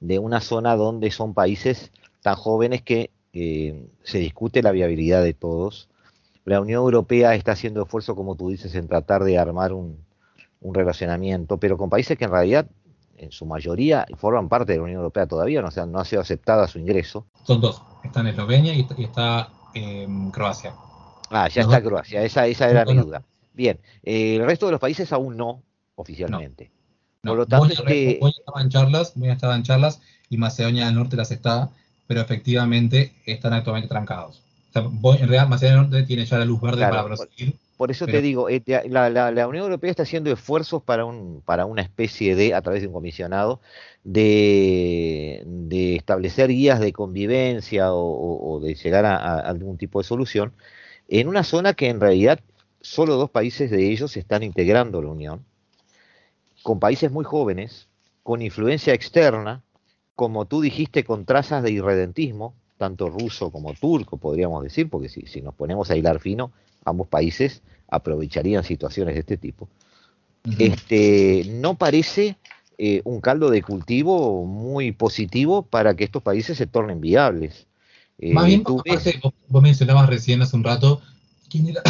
[0.00, 1.92] de, una zona donde son países
[2.22, 5.88] tan jóvenes que eh, se discute la viabilidad de todos.
[6.44, 9.98] La Unión Europea está haciendo esfuerzo, como tú dices, en tratar de armar un,
[10.60, 12.66] un relacionamiento, pero con países que en realidad
[13.16, 16.22] en su mayoría forman parte de la Unión Europea todavía, no, sea, no ha sido
[16.22, 17.26] aceptada su ingreso.
[17.44, 20.74] Son dos, están Eslovenia y está, eh, Croacia.
[21.30, 23.22] Ah, ya está Croacia, esa, esa era mi duda.
[23.54, 25.62] Bien, eh, el resto de los países aún no,
[25.94, 26.70] oficialmente.
[27.22, 27.30] No.
[27.30, 28.18] Por lo tanto, este...
[28.24, 31.70] estaba en charlas, estaba en charlas y Macedonia del Norte las está,
[32.06, 34.42] pero efectivamente están actualmente trancados.
[34.70, 37.54] O sea, en realidad Macedonia del Norte tiene ya la luz verde para proseguir.
[37.82, 41.66] Por eso te digo, eh, la, la, Unión Europea está haciendo esfuerzos para, un, para
[41.66, 43.60] una especie de, a través de un comisionado,
[44.04, 50.52] de, de establecer guías de convivencia o, de llegar a, algún tipo de solución
[51.08, 52.38] en una zona que en realidad
[52.82, 55.44] solo dos países de ellos están integrando la Unión,
[56.62, 57.88] con países muy jóvenes,
[58.22, 59.62] con influencia externa,
[60.14, 65.22] como tú dijiste, con trazas de irredentismo, tanto ruso como turco, podríamos decir, porque si,
[65.22, 66.52] si nos ponemos a hilar fino,
[66.84, 69.68] ambos países aprovecharían situaciones de este tipo.
[70.58, 72.36] Este no parece
[72.78, 77.66] eh, un caldo de cultivo muy positivo para que estos países se tornen viables.
[78.18, 81.00] Eh, Más bien, vos, mencionabas recién hace un rato
[81.48, 81.82] quién era,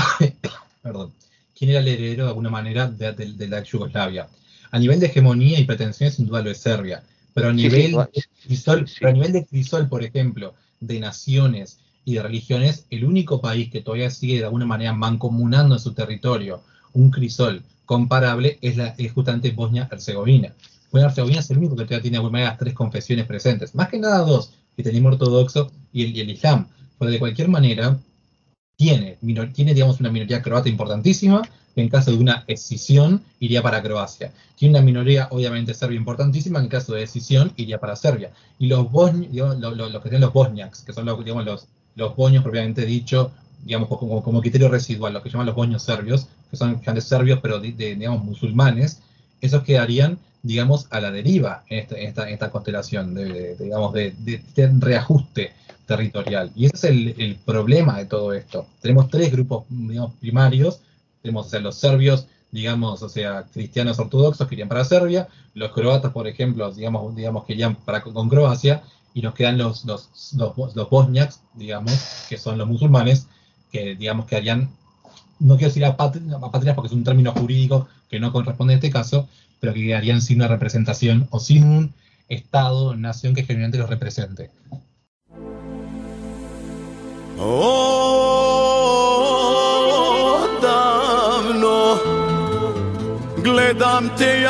[0.83, 1.13] perdón,
[1.57, 4.29] quién era el heredero de alguna manera de, la Yugoslavia.
[4.71, 7.03] A nivel de hegemonía y pretensiones, sin duda lo es Serbia,
[7.35, 12.23] pero a nivel, de, crisol, a nivel de crisol, por ejemplo, de naciones y de
[12.23, 16.63] religiones, el único país que todavía sigue de alguna manera mancomunando en su territorio
[16.95, 20.55] un crisol comparable es, la, es justamente Bosnia-Herzegovina.
[20.91, 23.99] Bosnia-Herzegovina es el único que todavía tiene de alguna manera tres confesiones presentes, más que
[23.99, 26.69] nada dos, el cristianismo ortodoxo y el, y el islam.
[26.99, 27.99] Pero de cualquier manera,
[28.83, 29.17] tiene,
[29.53, 31.43] tiene digamos, una minoría croata importantísima,
[31.75, 34.33] que en caso de una escisión iría para Croacia.
[34.57, 38.33] Tiene una minoría, obviamente, serbia importantísima, en caso de escisión iría para Serbia.
[38.59, 42.43] Y los, bosni, digamos, que tienen los bosniaks, que son los, digamos, los, los bosnios
[42.43, 43.31] propiamente dicho,
[43.65, 47.39] digamos, como, como, criterio residual, lo que llaman los bosnios serbios, que son grandes serbios,
[47.41, 49.01] pero digamos, musulmanes,
[49.41, 54.43] esos quedarían, digamos, a la deriva en esta, esta, constelación de, digamos, de,
[54.79, 55.53] reajuste
[55.87, 56.51] territorial.
[56.57, 58.67] Y ese es el, el, problema de todo esto.
[58.81, 60.81] Tenemos tres grupos, digamos, primarios,
[61.23, 65.73] tenemos, o sea, los serbios, digamos, o sea, cristianos ortodoxos que irían para Serbia, los
[65.73, 68.83] croatas, por ejemplo, digamos, digamos que irían para, con Croacia,
[69.15, 73.29] y nos quedan los, los, los, bosniaks, digamos, que son los musulmanes,
[73.71, 74.71] que digamos que harían,
[75.39, 79.29] no quiero decir apátridas, porque es un término jurídico que no corresponde a este caso,
[79.63, 81.95] pero que quedarían sin una representación o sin un
[82.29, 84.51] Estado, nación que generalmente los represente.
[87.39, 88.09] Oh,
[93.45, 94.45] gledam te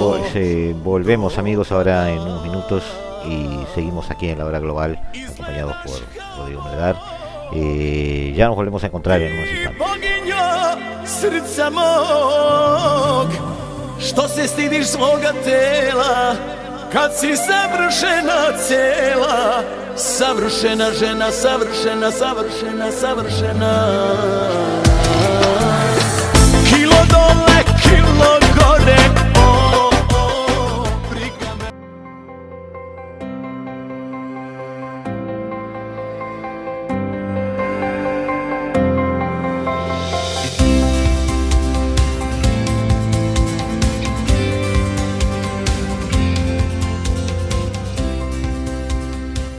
[0.00, 2.82] Pues, eh, volvemos amigos ahora en unos minutos
[3.24, 6.00] y seguimos aquí en la hora global acompañados por
[6.36, 6.96] Rodrigo Melgar.
[7.54, 9.86] Eh, ya nos volvemos a encontrar en unos instantes.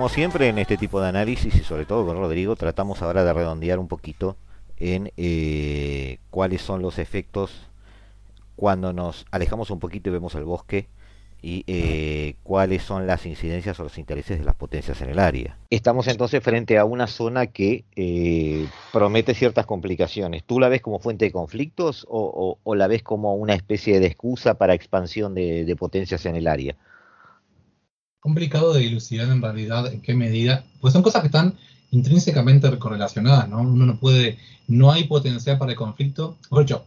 [0.00, 3.34] Hacemos siempre en este tipo de análisis y sobre todo con Rodrigo, tratamos ahora de
[3.34, 4.34] redondear un poquito
[4.78, 7.68] en eh, cuáles son los efectos
[8.56, 10.88] cuando nos alejamos un poquito y vemos el bosque
[11.42, 15.58] y eh, cuáles son las incidencias o los intereses de las potencias en el área.
[15.68, 20.44] Estamos entonces frente a una zona que eh, promete ciertas complicaciones.
[20.44, 24.54] ¿Tú la ves como fuente de conflictos o, la ves como una especie de excusa
[24.54, 26.74] para expansión de, potencias en el área?
[28.20, 31.54] Complicado de dilucidar en realidad en qué medida, pues son cosas que están
[31.90, 33.60] intrínsecamente correlacionadas, ¿no?
[33.62, 36.36] Uno no puede, no hay potencial para el conflicto.
[36.48, 36.84] Por hecho,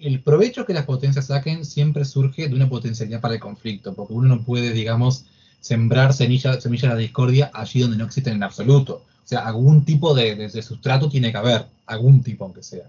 [0.00, 4.14] el provecho que las potencias saquen siempre surge de una potencialidad para el conflicto, porque
[4.14, 5.26] uno no puede, digamos,
[5.60, 9.04] sembrar semillas semilla de la discordia allí donde no existen en absoluto.
[9.22, 12.88] O sea, algún tipo de, sustrato tiene que haber, algún tipo aunque sea.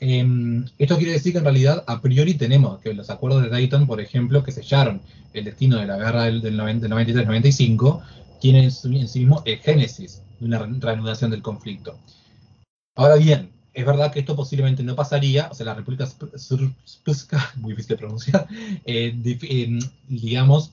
[0.00, 3.86] Em, esto quiere decir que en realidad a priori tenemos que los acuerdos de Dayton,
[3.86, 5.02] por ejemplo, que sellaron
[5.34, 8.02] el destino de la guerra del, del 93-95,
[8.40, 8.70] tienen en
[9.08, 11.98] sí mismo el génesis de una reanudación del conflicto.
[12.96, 17.72] Ahora bien, es verdad que esto posiblemente no pasaría, o sea, la República Srpska, muy
[17.72, 18.48] difícil de pronunciar,
[18.84, 19.78] eh, eh,
[20.08, 20.72] digamos,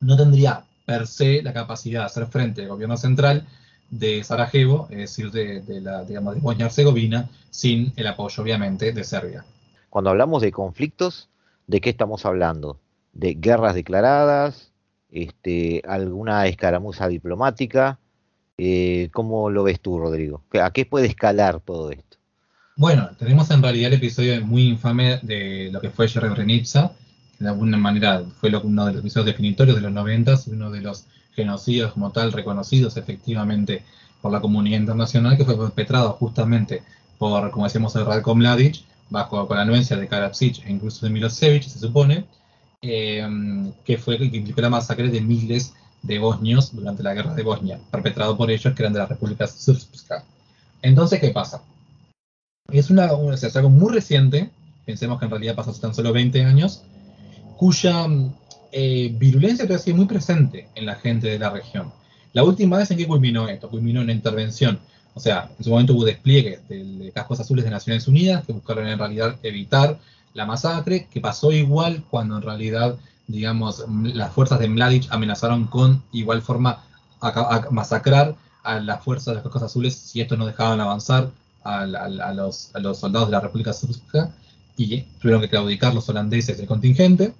[0.00, 3.46] no tendría per se la capacidad de hacer frente al gobierno central
[3.90, 9.44] de Sarajevo, es decir, de, la, digamos, de Bosnia-Herzegovina, sin el apoyo, obviamente, de Serbia.
[9.88, 11.28] Cuando hablamos de conflictos,
[11.66, 12.78] ¿de qué estamos hablando?
[13.12, 14.72] ¿De guerras declaradas?
[15.10, 17.98] Este, ¿Alguna escaramuza diplomática?
[18.56, 20.42] Eh, ¿Cómo lo ves tú, Rodrigo?
[20.62, 22.18] ¿A qué puede escalar todo esto?
[22.76, 26.92] Bueno, tenemos en realidad el episodio muy infame de lo que fue Srebrenica,
[27.36, 30.70] que de alguna manera fue uno de los episodios definitorios de los 90 y uno
[30.70, 33.82] de los genocidios como tal reconocidos efectivamente
[34.20, 36.82] por la comunidad internacional, que fue perpetrado justamente
[37.18, 41.12] por, como decíamos, el Radko Mladic, bajo con la anuencia de Karadzic e incluso de
[41.12, 42.24] Milosevic, se supone,
[42.80, 43.26] eh,
[43.84, 47.78] que fue que implicó la masacre de miles de bosnios durante la guerra de Bosnia,
[47.90, 50.24] perpetrado por ellos que eran de la República Srpska.
[50.80, 51.62] Entonces, ¿qué pasa?
[52.70, 54.50] Es, una, algo muy reciente,
[54.86, 56.82] pensemos que en realidad pasó tan solo 20 años,
[57.56, 58.06] cuya
[58.72, 61.92] eh, virulencia todavía sigue muy presente en la gente de la región.
[62.32, 64.78] La última vez en que culminó esto, culminó una intervención,
[65.14, 68.86] o sea, en su momento hubo despliegue de cascos azules de Naciones Unidas que buscaron
[68.86, 69.98] en realidad evitar
[70.34, 72.96] la masacre, que pasó igual cuando en realidad
[73.30, 76.84] digamos, las fuerzas de Mladic amenazaron con igual forma
[77.70, 81.30] masacrar a las fuerzas de los Cocos Azules si estos no dejaban avanzar
[81.62, 81.86] a,
[82.34, 84.30] los, soldados de la República Srpska
[84.76, 87.34] y tuvieron que claudicar los holandeses del contingente.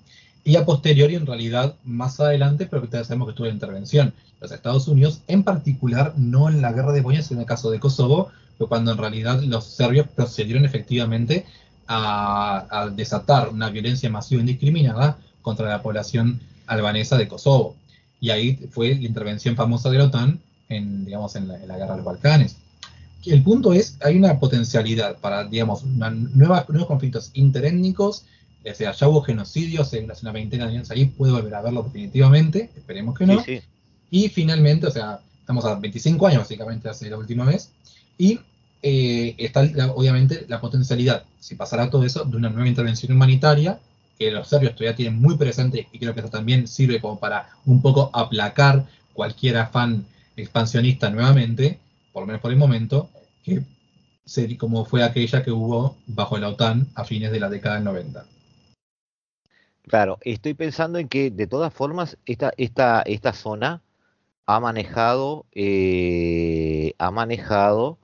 [0.44, 4.52] Y a posteriori, en realidad, más adelante, pero que sabemos que estuvo la intervención, los
[4.52, 7.78] Estados Unidos, en particular, no en la guerra de Bosnia, sino en el caso de
[7.78, 11.44] Kosovo, fue cuando en realidad los serbios procedieron efectivamente
[11.86, 17.76] a, desatar una violencia masiva indiscriminada contra la población albanesa de Kosovo.
[18.20, 21.96] Y ahí fue la intervención famosa de la OTAN en, digamos, en la, guerra de
[21.96, 22.56] los Balcanes.
[23.26, 28.24] El punto es, hay una potencialidad para, digamos, nuevos conflictos interétnicos,
[28.64, 31.82] o sea, ya hubo genocidios hace una veintena de años ahí, puede volver a verlo
[31.82, 33.42] definitivamente, esperemos que no.
[34.10, 37.70] Y finalmente, o sea, estamos a 25 años básicamente hace la última vez,
[38.18, 38.40] y
[38.82, 39.62] eh, está
[39.94, 43.78] obviamente la potencialidad, si pasará todo eso, de una nueva intervención humanitaria
[44.18, 47.48] que los serbios todavía tienen muy presente y creo que eso también sirve como para
[47.64, 48.84] un poco aplacar
[49.14, 50.04] cualquier afán
[50.36, 51.78] expansionista nuevamente,
[52.12, 53.08] por lo menos por el momento,
[53.42, 53.62] que
[54.58, 58.24] como fue aquella que hubo bajo la OTAN a fines de la década del 90.
[59.82, 63.82] Claro, estoy pensando en que de todas formas esta, esta, esta zona
[64.46, 67.98] ha manejado, eh, ha manejado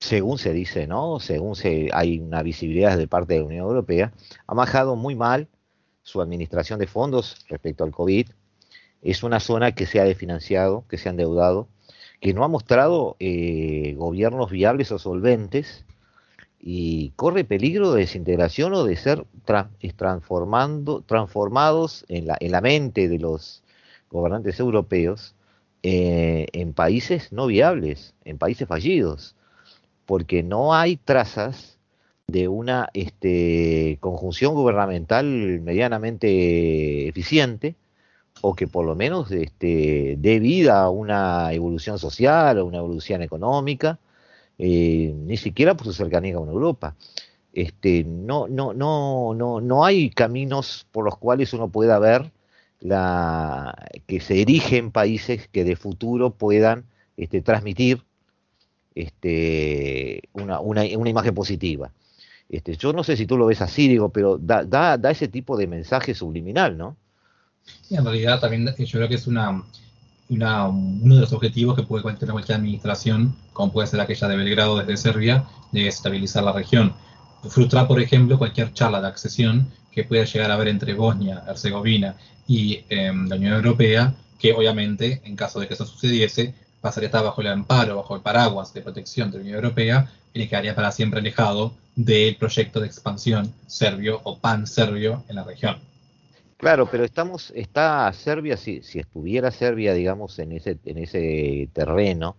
[0.00, 1.20] según se dice, ¿no?
[1.20, 4.12] Según se, hay una visibilidad de parte de la Unión Europea,
[4.46, 5.48] ha bajado muy mal
[6.02, 8.28] su administración de fondos respecto al COVID.
[9.02, 11.68] Es una zona que se ha desfinanciado, que se ha endeudado,
[12.20, 15.84] que no ha mostrado eh, gobiernos viables o solventes
[16.68, 19.24] y corre peligro de desintegración o de ser
[19.96, 23.62] transformando, transformados en la, en la mente de los
[24.10, 25.36] gobernantes europeos
[25.84, 29.36] eh, en países no viables, en países fallidos
[30.06, 31.78] porque no hay trazas
[32.26, 35.24] de una este, conjunción gubernamental
[35.60, 37.76] medianamente eficiente
[38.40, 43.22] o que por lo menos este, dé vida a una evolución social o una evolución
[43.22, 44.00] económica,
[44.58, 46.96] eh, ni siquiera por su cercanía con Europa.
[47.52, 52.30] Este, no, no, no, no, no hay caminos por los cuales uno pueda ver
[52.80, 56.84] la, que se erigen países que de futuro puedan
[57.16, 58.02] este, transmitir
[58.94, 61.92] este, una, imagen positiva.
[62.48, 65.28] Este, yo no sé si tú lo ves así, digo, pero da, da, da ese
[65.28, 66.96] tipo de mensaje subliminal, ¿no?
[67.90, 69.64] en realidad también yo creo que es una,
[70.28, 74.36] una, uno de los objetivos que puede tener cualquier administración, como puede ser aquella de
[74.36, 76.94] Belgrado desde Serbia, de estabilizar la región.
[77.48, 82.16] Frustrar, por ejemplo, cualquier charla de accesión que pueda llegar a haber entre Bosnia, Herzegovina
[82.46, 87.10] y em, la Unión Europea, que obviamente, en caso de que eso sucediese, pasaría a
[87.10, 90.48] estar bajo el amparo, bajo el paraguas de protección de la Unión Europea y le
[90.48, 95.78] quedaría para siempre alejado del proyecto de expansión serbio o pan-serbio en la región.
[96.56, 102.36] Claro, pero estamos, está Serbia, si, si estuviera Serbia, digamos, en ese, en ese terreno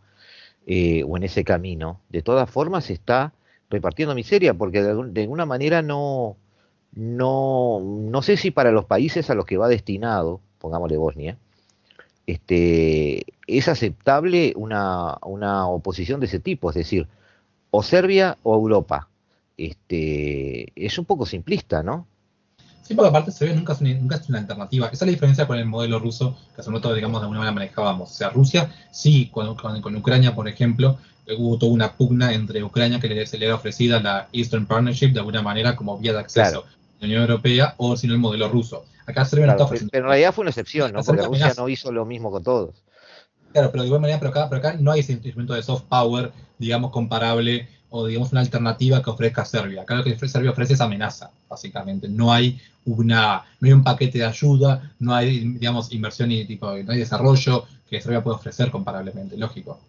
[0.66, 3.34] eh, o en ese camino, de todas formas está
[3.70, 6.38] repartiendo miseria, porque de, alguna manera no,
[6.94, 11.38] no, no sé si para los países a los que va destinado, pongámosle Bosnia,
[12.26, 17.08] este, es aceptable una, una oposición de ese tipo, es decir,
[17.72, 19.10] o Serbia o Europa.
[19.58, 22.08] Este, es un poco simplista, ¿no?
[22.88, 24.88] Sí, porque aparte Serbia nunca es, una, nunca es una alternativa.
[24.88, 27.40] Esa es la diferencia con el modelo ruso que hace un rato, digamos, de alguna
[27.40, 28.12] manera manejábamos.
[28.12, 30.98] O sea, Rusia, sí, con, con, Ucrania, por ejemplo,
[31.38, 35.10] hubo toda una pugna entre Ucrania que le, se le era ofrecida la Eastern Partnership
[35.12, 38.22] de alguna manera como vía de acceso a la Unión Europea o si no el
[38.22, 38.86] modelo ruso.
[39.06, 39.92] Acá Serbia no está ofreciendo.
[39.92, 41.04] Pero en realidad fue una excepción, ¿no?
[41.04, 42.84] Porque Rusia no hizo lo mismo con todos.
[43.52, 45.84] Claro, pero de igual manera, pero acá, pero acá no hay ese instrumento de soft
[45.90, 49.84] power, digamos, comparable o digamos una alternativa que ofrezca Serbia.
[49.84, 52.10] Acá lo que Serbia ofrece es amenaza, básicamente.
[52.10, 56.68] No hay una, no hay un paquete de ayuda, no hay, digamos, inversión y tipo,
[56.68, 59.80] no hay desarrollo que Serbia puede ofrecer comparablemente, lógico.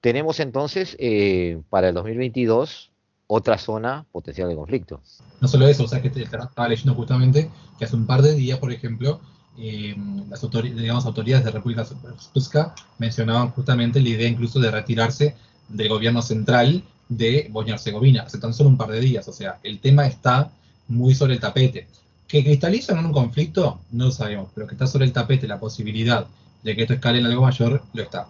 [0.00, 2.90] Tenemos entonces eh, para el 2022
[3.26, 5.00] otra zona potencial de conflicto.
[5.40, 8.58] No solo eso, o sea que estaba leyendo justamente que hace un par de días,
[8.58, 9.20] por ejemplo,
[9.58, 9.94] eh,
[10.30, 15.36] las autoridades, digamos, autoridades de República Srpska mencionaban justamente la idea incluso de retirarse
[15.68, 19.26] del gobierno central de Bosnia-Herzegovina, hace tan solo un par de días.
[19.28, 20.50] O sea, el tema está
[20.88, 21.86] muy sobre el tapete.
[22.26, 23.80] ¿Que cristaliza en un conflicto?
[23.90, 26.26] No lo sabemos, pero que está sobre el tapete la posibilidad
[26.62, 28.26] de que esto escale en algo mayor, lo está.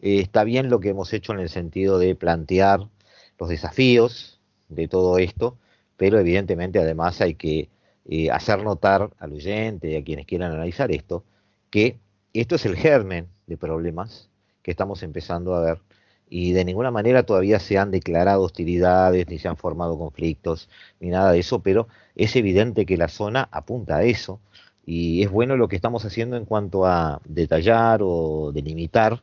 [0.00, 2.88] Eh, está bien lo que hemos hecho en el sentido de plantear
[3.38, 5.58] los desafíos de todo esto,
[5.96, 7.68] pero evidentemente además hay que
[8.06, 11.24] eh, hacer notar al oyente y a quienes quieran analizar esto,
[11.70, 11.98] que
[12.32, 14.28] esto es el germen de problemas
[14.62, 15.80] que estamos empezando a ver
[16.36, 20.68] y de ninguna manera todavía se han declarado hostilidades, ni se han formado conflictos,
[20.98, 24.40] ni nada de eso, pero es evidente que la zona apunta a eso
[24.84, 29.22] y es bueno lo que estamos haciendo en cuanto a detallar o delimitar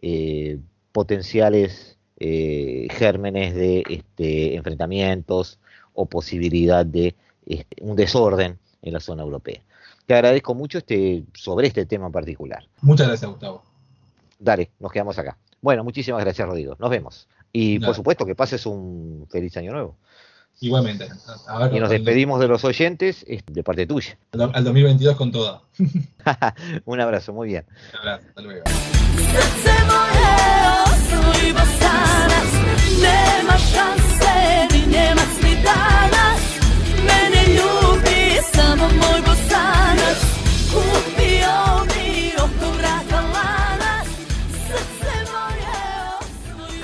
[0.00, 0.58] eh,
[0.92, 5.58] potenciales eh, gérmenes de este, enfrentamientos
[5.92, 9.60] o posibilidad de este, un desorden en la zona europea.
[10.06, 12.64] Te agradezco mucho este, sobre este tema en particular.
[12.80, 13.62] Muchas gracias, Gustavo.
[14.38, 15.36] Dale, nos quedamos acá.
[15.60, 16.76] Bueno, muchísimas gracias, Rodrigo.
[16.78, 17.28] Nos vemos.
[17.52, 19.96] Y por supuesto que pases un feliz año nuevo.
[20.60, 21.08] Igualmente.
[21.72, 24.18] y nos despedimos de los oyentes de parte tuya.
[24.32, 25.62] Al 2022 con toda.
[26.84, 27.64] un abrazo, muy bien.
[27.92, 28.64] Un abrazo, hasta luego.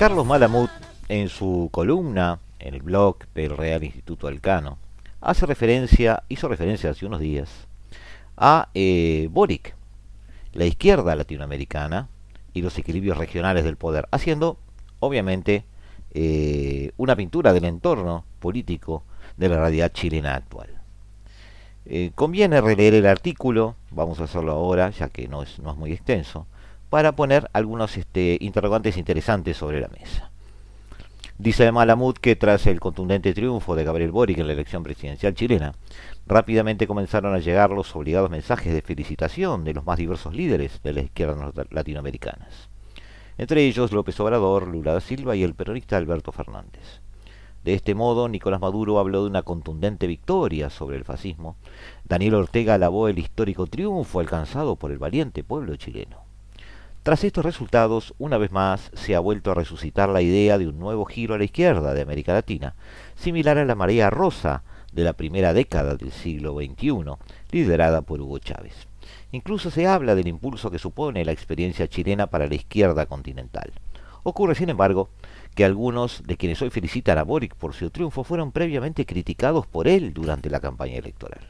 [0.03, 0.67] Carlos Malamud,
[1.07, 4.77] en su columna en el blog del Real Instituto Alcano,
[5.21, 7.49] hace referencia, hizo referencia hace unos días,
[8.35, 9.73] a eh, Boric,
[10.51, 12.09] la izquierda latinoamericana
[12.53, 14.57] y los equilibrios regionales del poder, haciendo,
[14.99, 15.63] obviamente,
[16.11, 19.03] eh, una pintura del entorno político
[19.37, 20.67] de la realidad chilena actual.
[21.85, 25.77] Eh, conviene releer el artículo, vamos a hacerlo ahora, ya que no es, no es
[25.77, 26.45] muy extenso,
[26.93, 30.29] para poner algunos este, interrogantes interesantes sobre la mesa.
[31.39, 35.73] Dice Malamud que tras el contundente triunfo de Gabriel Boric en la elección presidencial chilena,
[36.27, 40.93] rápidamente comenzaron a llegar los obligados mensajes de felicitación de los más diversos líderes de
[40.93, 42.69] las izquierdas latinoamericanas.
[43.39, 47.01] Entre ellos López Obrador, Lula da Silva y el peronista Alberto Fernández.
[47.63, 51.55] De este modo, Nicolás Maduro habló de una contundente victoria sobre el fascismo.
[52.03, 56.32] Daniel Ortega alabó el histórico triunfo alcanzado por el valiente pueblo chileno.
[57.03, 60.79] Tras estos resultados, una vez más se ha vuelto a resucitar la idea de un
[60.79, 62.75] nuevo giro a la izquierda de América Latina,
[63.15, 67.17] similar a la marea rosa de la primera década del siglo XXI,
[67.51, 68.87] liderada por Hugo Chávez.
[69.33, 73.73] Incluso se habla del impulso que supone la experiencia chilena para la izquierda continental.
[74.23, 75.09] Ocurre, sin embargo,
[75.55, 79.89] que algunos de quienes hoy felicitan a Boric por su triunfo fueron previamente criticados por
[79.89, 81.41] él durante la campaña electoral.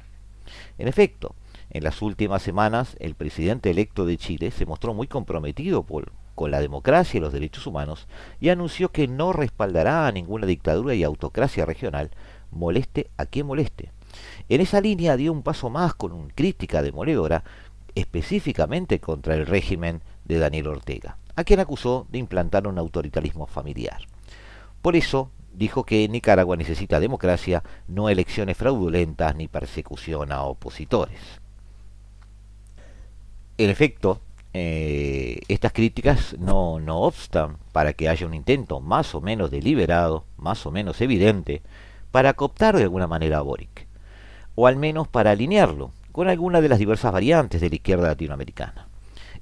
[0.79, 1.35] En efecto,
[1.73, 6.61] en las últimas semanas, el presidente electo de Chile se mostró muy comprometido con la
[6.61, 8.07] democracia y los derechos humanos
[8.39, 12.11] y anunció que no respaldará a ninguna dictadura y autocracia regional,
[12.51, 13.91] moleste a quien moleste.
[14.49, 17.43] En esa línea dio un paso más con una crítica demoledora
[17.95, 24.01] específicamente contra el régimen de Daniel Ortega, a quien acusó de implantar un autoritarismo familiar.
[24.83, 31.42] Por eso, dijo que Nicaragua necesita democracia, no elecciones fraudulentas ni persecución a opositores.
[33.57, 34.19] En efecto,
[34.53, 40.25] eh, estas críticas no, no obstan para que haya un intento más o menos deliberado,
[40.37, 41.61] más o menos evidente,
[42.11, 43.87] para cooptar de alguna manera a Boric,
[44.55, 48.87] o al menos para alinearlo con alguna de las diversas variantes de la izquierda latinoamericana.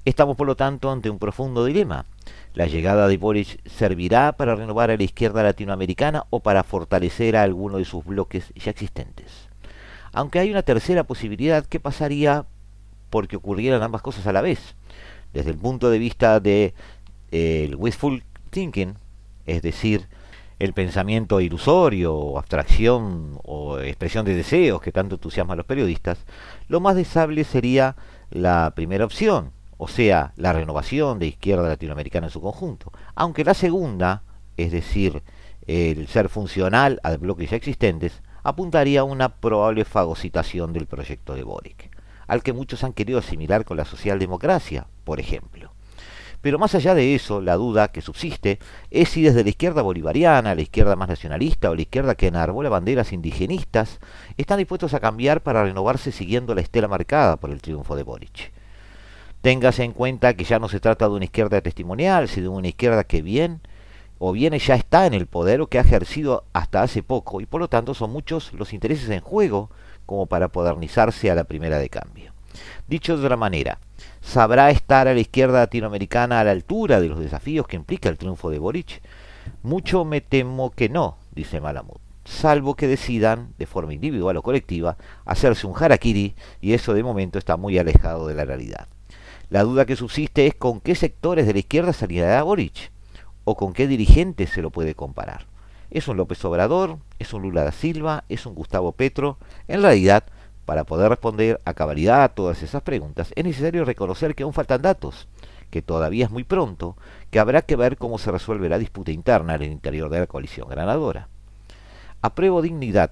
[0.04, 2.06] Estamos por lo tanto ante un profundo dilema.
[2.54, 7.44] La llegada de Boric servirá para renovar a la izquierda latinoamericana o para fortalecer a
[7.44, 9.48] alguno de sus bloques ya existentes.
[10.12, 12.46] Aunque hay una tercera posibilidad que pasaría
[13.12, 14.74] porque ocurrieran ambas cosas a la vez.
[15.34, 16.72] Desde el punto de vista de
[17.30, 18.94] eh, wishful thinking,
[19.44, 20.08] es decir,
[20.58, 26.24] el pensamiento ilusorio, o abstracción o expresión de deseos que tanto entusiasma a los periodistas,
[26.68, 27.96] lo más deseable sería
[28.30, 32.92] la primera opción, o sea, la renovación de izquierda latinoamericana en su conjunto.
[33.14, 34.22] Aunque la segunda,
[34.56, 35.22] es decir,
[35.66, 41.42] el ser funcional a bloques ya existentes, apuntaría a una probable fagocitación del proyecto de
[41.42, 41.90] Boric,
[42.32, 45.74] al que muchos han querido asimilar con la socialdemocracia, por ejemplo.
[46.40, 48.58] Pero más allá de eso, la duda que subsiste
[48.90, 52.70] es si desde la izquierda bolivariana, la izquierda más nacionalista o la izquierda que enarbola
[52.70, 54.00] banderas indigenistas
[54.38, 58.50] están dispuestos a cambiar para renovarse siguiendo la estela marcada por el triunfo de Boric.
[59.42, 62.68] Téngase en cuenta que ya no se trata de una izquierda testimonial, sino de una
[62.68, 63.60] izquierda que bien
[64.18, 67.46] o bien ya está en el poder o que ha ejercido hasta hace poco y
[67.46, 69.68] por lo tanto son muchos los intereses en juego
[70.12, 72.34] como para modernizarse a la primera de cambio.
[72.86, 73.78] Dicho de otra manera,
[74.20, 78.18] ¿sabrá estar a la izquierda latinoamericana a la altura de los desafíos que implica el
[78.18, 79.00] triunfo de Boric?
[79.62, 81.96] Mucho me temo que no, dice Malamud,
[82.26, 87.38] salvo que decidan, de forma individual o colectiva, hacerse un harakiri y eso de momento
[87.38, 88.88] está muy alejado de la realidad.
[89.48, 92.92] La duda que subsiste es con qué sectores de la izquierda salirá Boric
[93.44, 95.51] o con qué dirigentes se lo puede comparar.
[95.92, 96.96] ¿Es un López Obrador?
[97.18, 98.24] ¿Es un Lula da Silva?
[98.30, 99.36] ¿Es un Gustavo Petro?
[99.68, 100.24] En realidad,
[100.64, 104.80] para poder responder a cabalidad a todas esas preguntas, es necesario reconocer que aún faltan
[104.80, 105.28] datos,
[105.68, 106.96] que todavía es muy pronto,
[107.30, 110.26] que habrá que ver cómo se resuelve la disputa interna en el interior de la
[110.26, 111.28] coalición ganadora.
[112.22, 113.10] Apruebo dignidad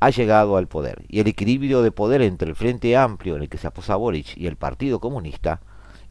[0.00, 3.48] ha llegado al poder y el equilibrio de poder entre el Frente Amplio en el
[3.48, 5.62] que se aposa Boric y el Partido Comunista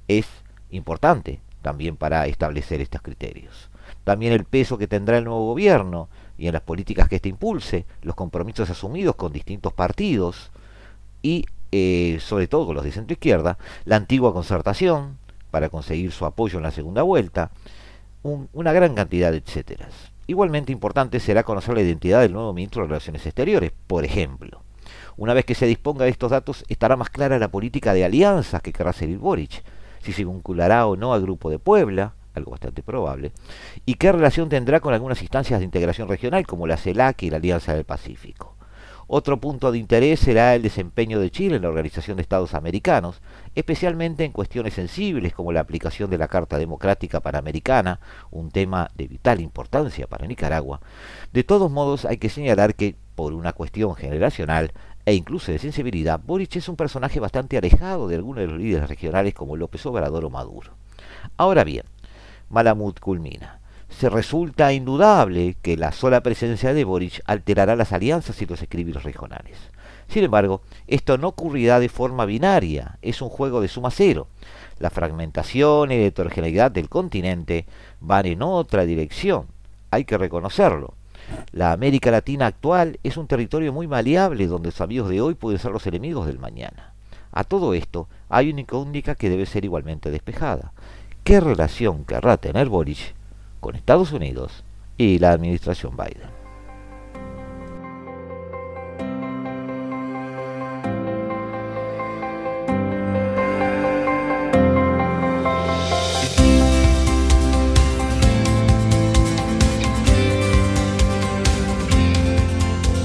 [0.07, 0.25] es
[0.71, 3.70] importante también para establecer estos criterios.
[4.03, 7.85] También el peso que tendrá el nuevo gobierno y en las políticas que éste impulse,
[8.01, 10.51] los compromisos asumidos con distintos partidos
[11.21, 15.17] y eh, sobre todo con los de centro izquierda, la antigua concertación
[15.51, 17.51] para conseguir su apoyo en la segunda vuelta,
[18.23, 20.11] una gran cantidad de etcéteras.
[20.27, 24.63] Igualmente importante será conocer la identidad del nuevo ministro de Relaciones Exteriores, por ejemplo.
[25.17, 28.61] Una vez que se disponga de estos datos, estará más clara la política de alianzas
[28.61, 29.63] que querrá seguir Boric,
[30.01, 33.31] si se vinculará o no al Grupo de Puebla, algo bastante probable,
[33.85, 37.37] y qué relación tendrá con algunas instancias de integración regional como la CELAC y la
[37.37, 38.55] Alianza del Pacífico.
[39.13, 43.21] Otro punto de interés será el desempeño de Chile en la Organización de Estados Americanos,
[43.55, 49.09] especialmente en cuestiones sensibles como la aplicación de la Carta Democrática Panamericana, un tema de
[49.09, 50.79] vital importancia para Nicaragua.
[51.33, 54.71] De todos modos, hay que señalar que, por una cuestión generacional
[55.05, 58.87] e incluso de sensibilidad, Boric es un personaje bastante alejado de algunos de los líderes
[58.87, 60.71] regionales como López Obrador o Maduro.
[61.35, 61.83] Ahora bien,
[62.51, 68.45] Malamud culmina se resulta indudable que la sola presencia de Boric alterará las alianzas y
[68.45, 69.57] los equilibrios regionales.
[70.07, 74.27] Sin embargo, esto no ocurrirá de forma binaria, es un juego de suma cero.
[74.79, 77.65] La fragmentación y la heterogeneidad del continente
[77.99, 79.45] van en otra dirección,
[79.91, 80.95] hay que reconocerlo.
[81.51, 85.59] La América Latina actual es un territorio muy maleable donde los amigos de hoy pueden
[85.59, 86.93] ser los enemigos del mañana.
[87.31, 90.73] A todo esto hay una incógnita que debe ser igualmente despejada.
[91.23, 93.13] ¿Qué relación querrá tener Boric
[93.59, 94.63] con Estados Unidos
[94.97, 96.29] y la administración Biden.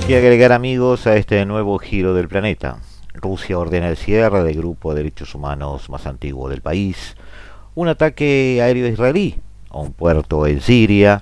[0.09, 2.79] Y agregar amigos a este nuevo giro del planeta.
[3.15, 7.17] Rusia ordena el cierre del grupo de derechos humanos más antiguo del país.
[7.77, 9.37] Un ataque aéreo israelí
[9.71, 11.21] un puerto en Siria,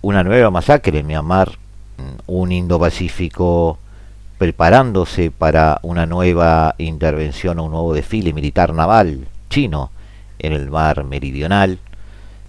[0.00, 1.58] una nueva masacre en Myanmar,
[2.26, 3.76] un Indo-Pacífico
[4.38, 9.90] preparándose para una nueva intervención o un nuevo desfile militar naval chino
[10.38, 11.78] en el mar meridional,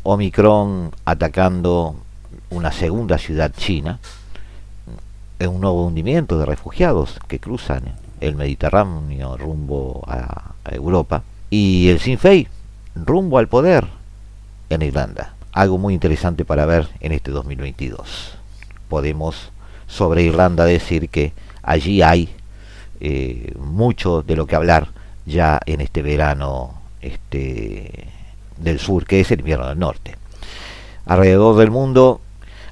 [0.03, 1.97] Omicron atacando
[2.51, 3.99] una segunda ciudad china,
[5.41, 7.83] un nuevo hundimiento de refugiados que cruzan
[8.21, 12.47] el Mediterráneo rumbo a Europa, y el Sinn Féin
[12.95, 13.87] rumbo al poder
[14.69, 15.33] en Irlanda.
[15.51, 18.37] Algo muy interesante para ver en este 2022.
[18.89, 19.51] podemos
[19.87, 22.29] sobre Irlanda decir que allí hay
[22.99, 24.87] eh, mucho de lo que hablar
[25.25, 28.07] ya en este verano este,
[28.57, 30.15] del sur, que es el invierno del norte.
[31.05, 32.21] Alrededor del mundo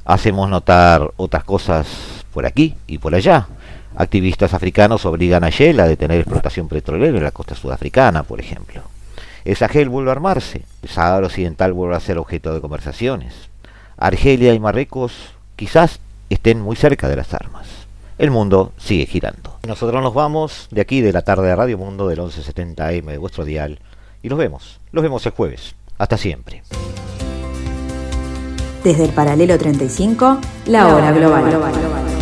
[0.05, 1.87] hacemos notar otras cosas
[2.33, 3.47] por aquí y por allá.
[3.95, 8.92] Activistas africanos obligan a Shell a detener explotación petrolera en la costa sudafricana, por ejemplo.
[9.45, 13.33] El Sahel vuelve a armarse, el Sahara Occidental vuelve a ser objeto de conversaciones.
[13.97, 15.13] Argelia y Marruecos
[15.55, 17.67] quizás estén muy cerca de las armas.
[18.17, 19.57] El mundo sigue girando.
[19.67, 23.43] Nosotros nos vamos de aquí de la tarde de Radio Mundo del 1170M de vuestro
[23.43, 23.79] dial
[24.21, 24.79] y los vemos.
[24.91, 25.75] Los vemos el jueves.
[25.97, 26.63] Hasta siempre.
[28.83, 32.12] Desde el paralelo 35, la hora global.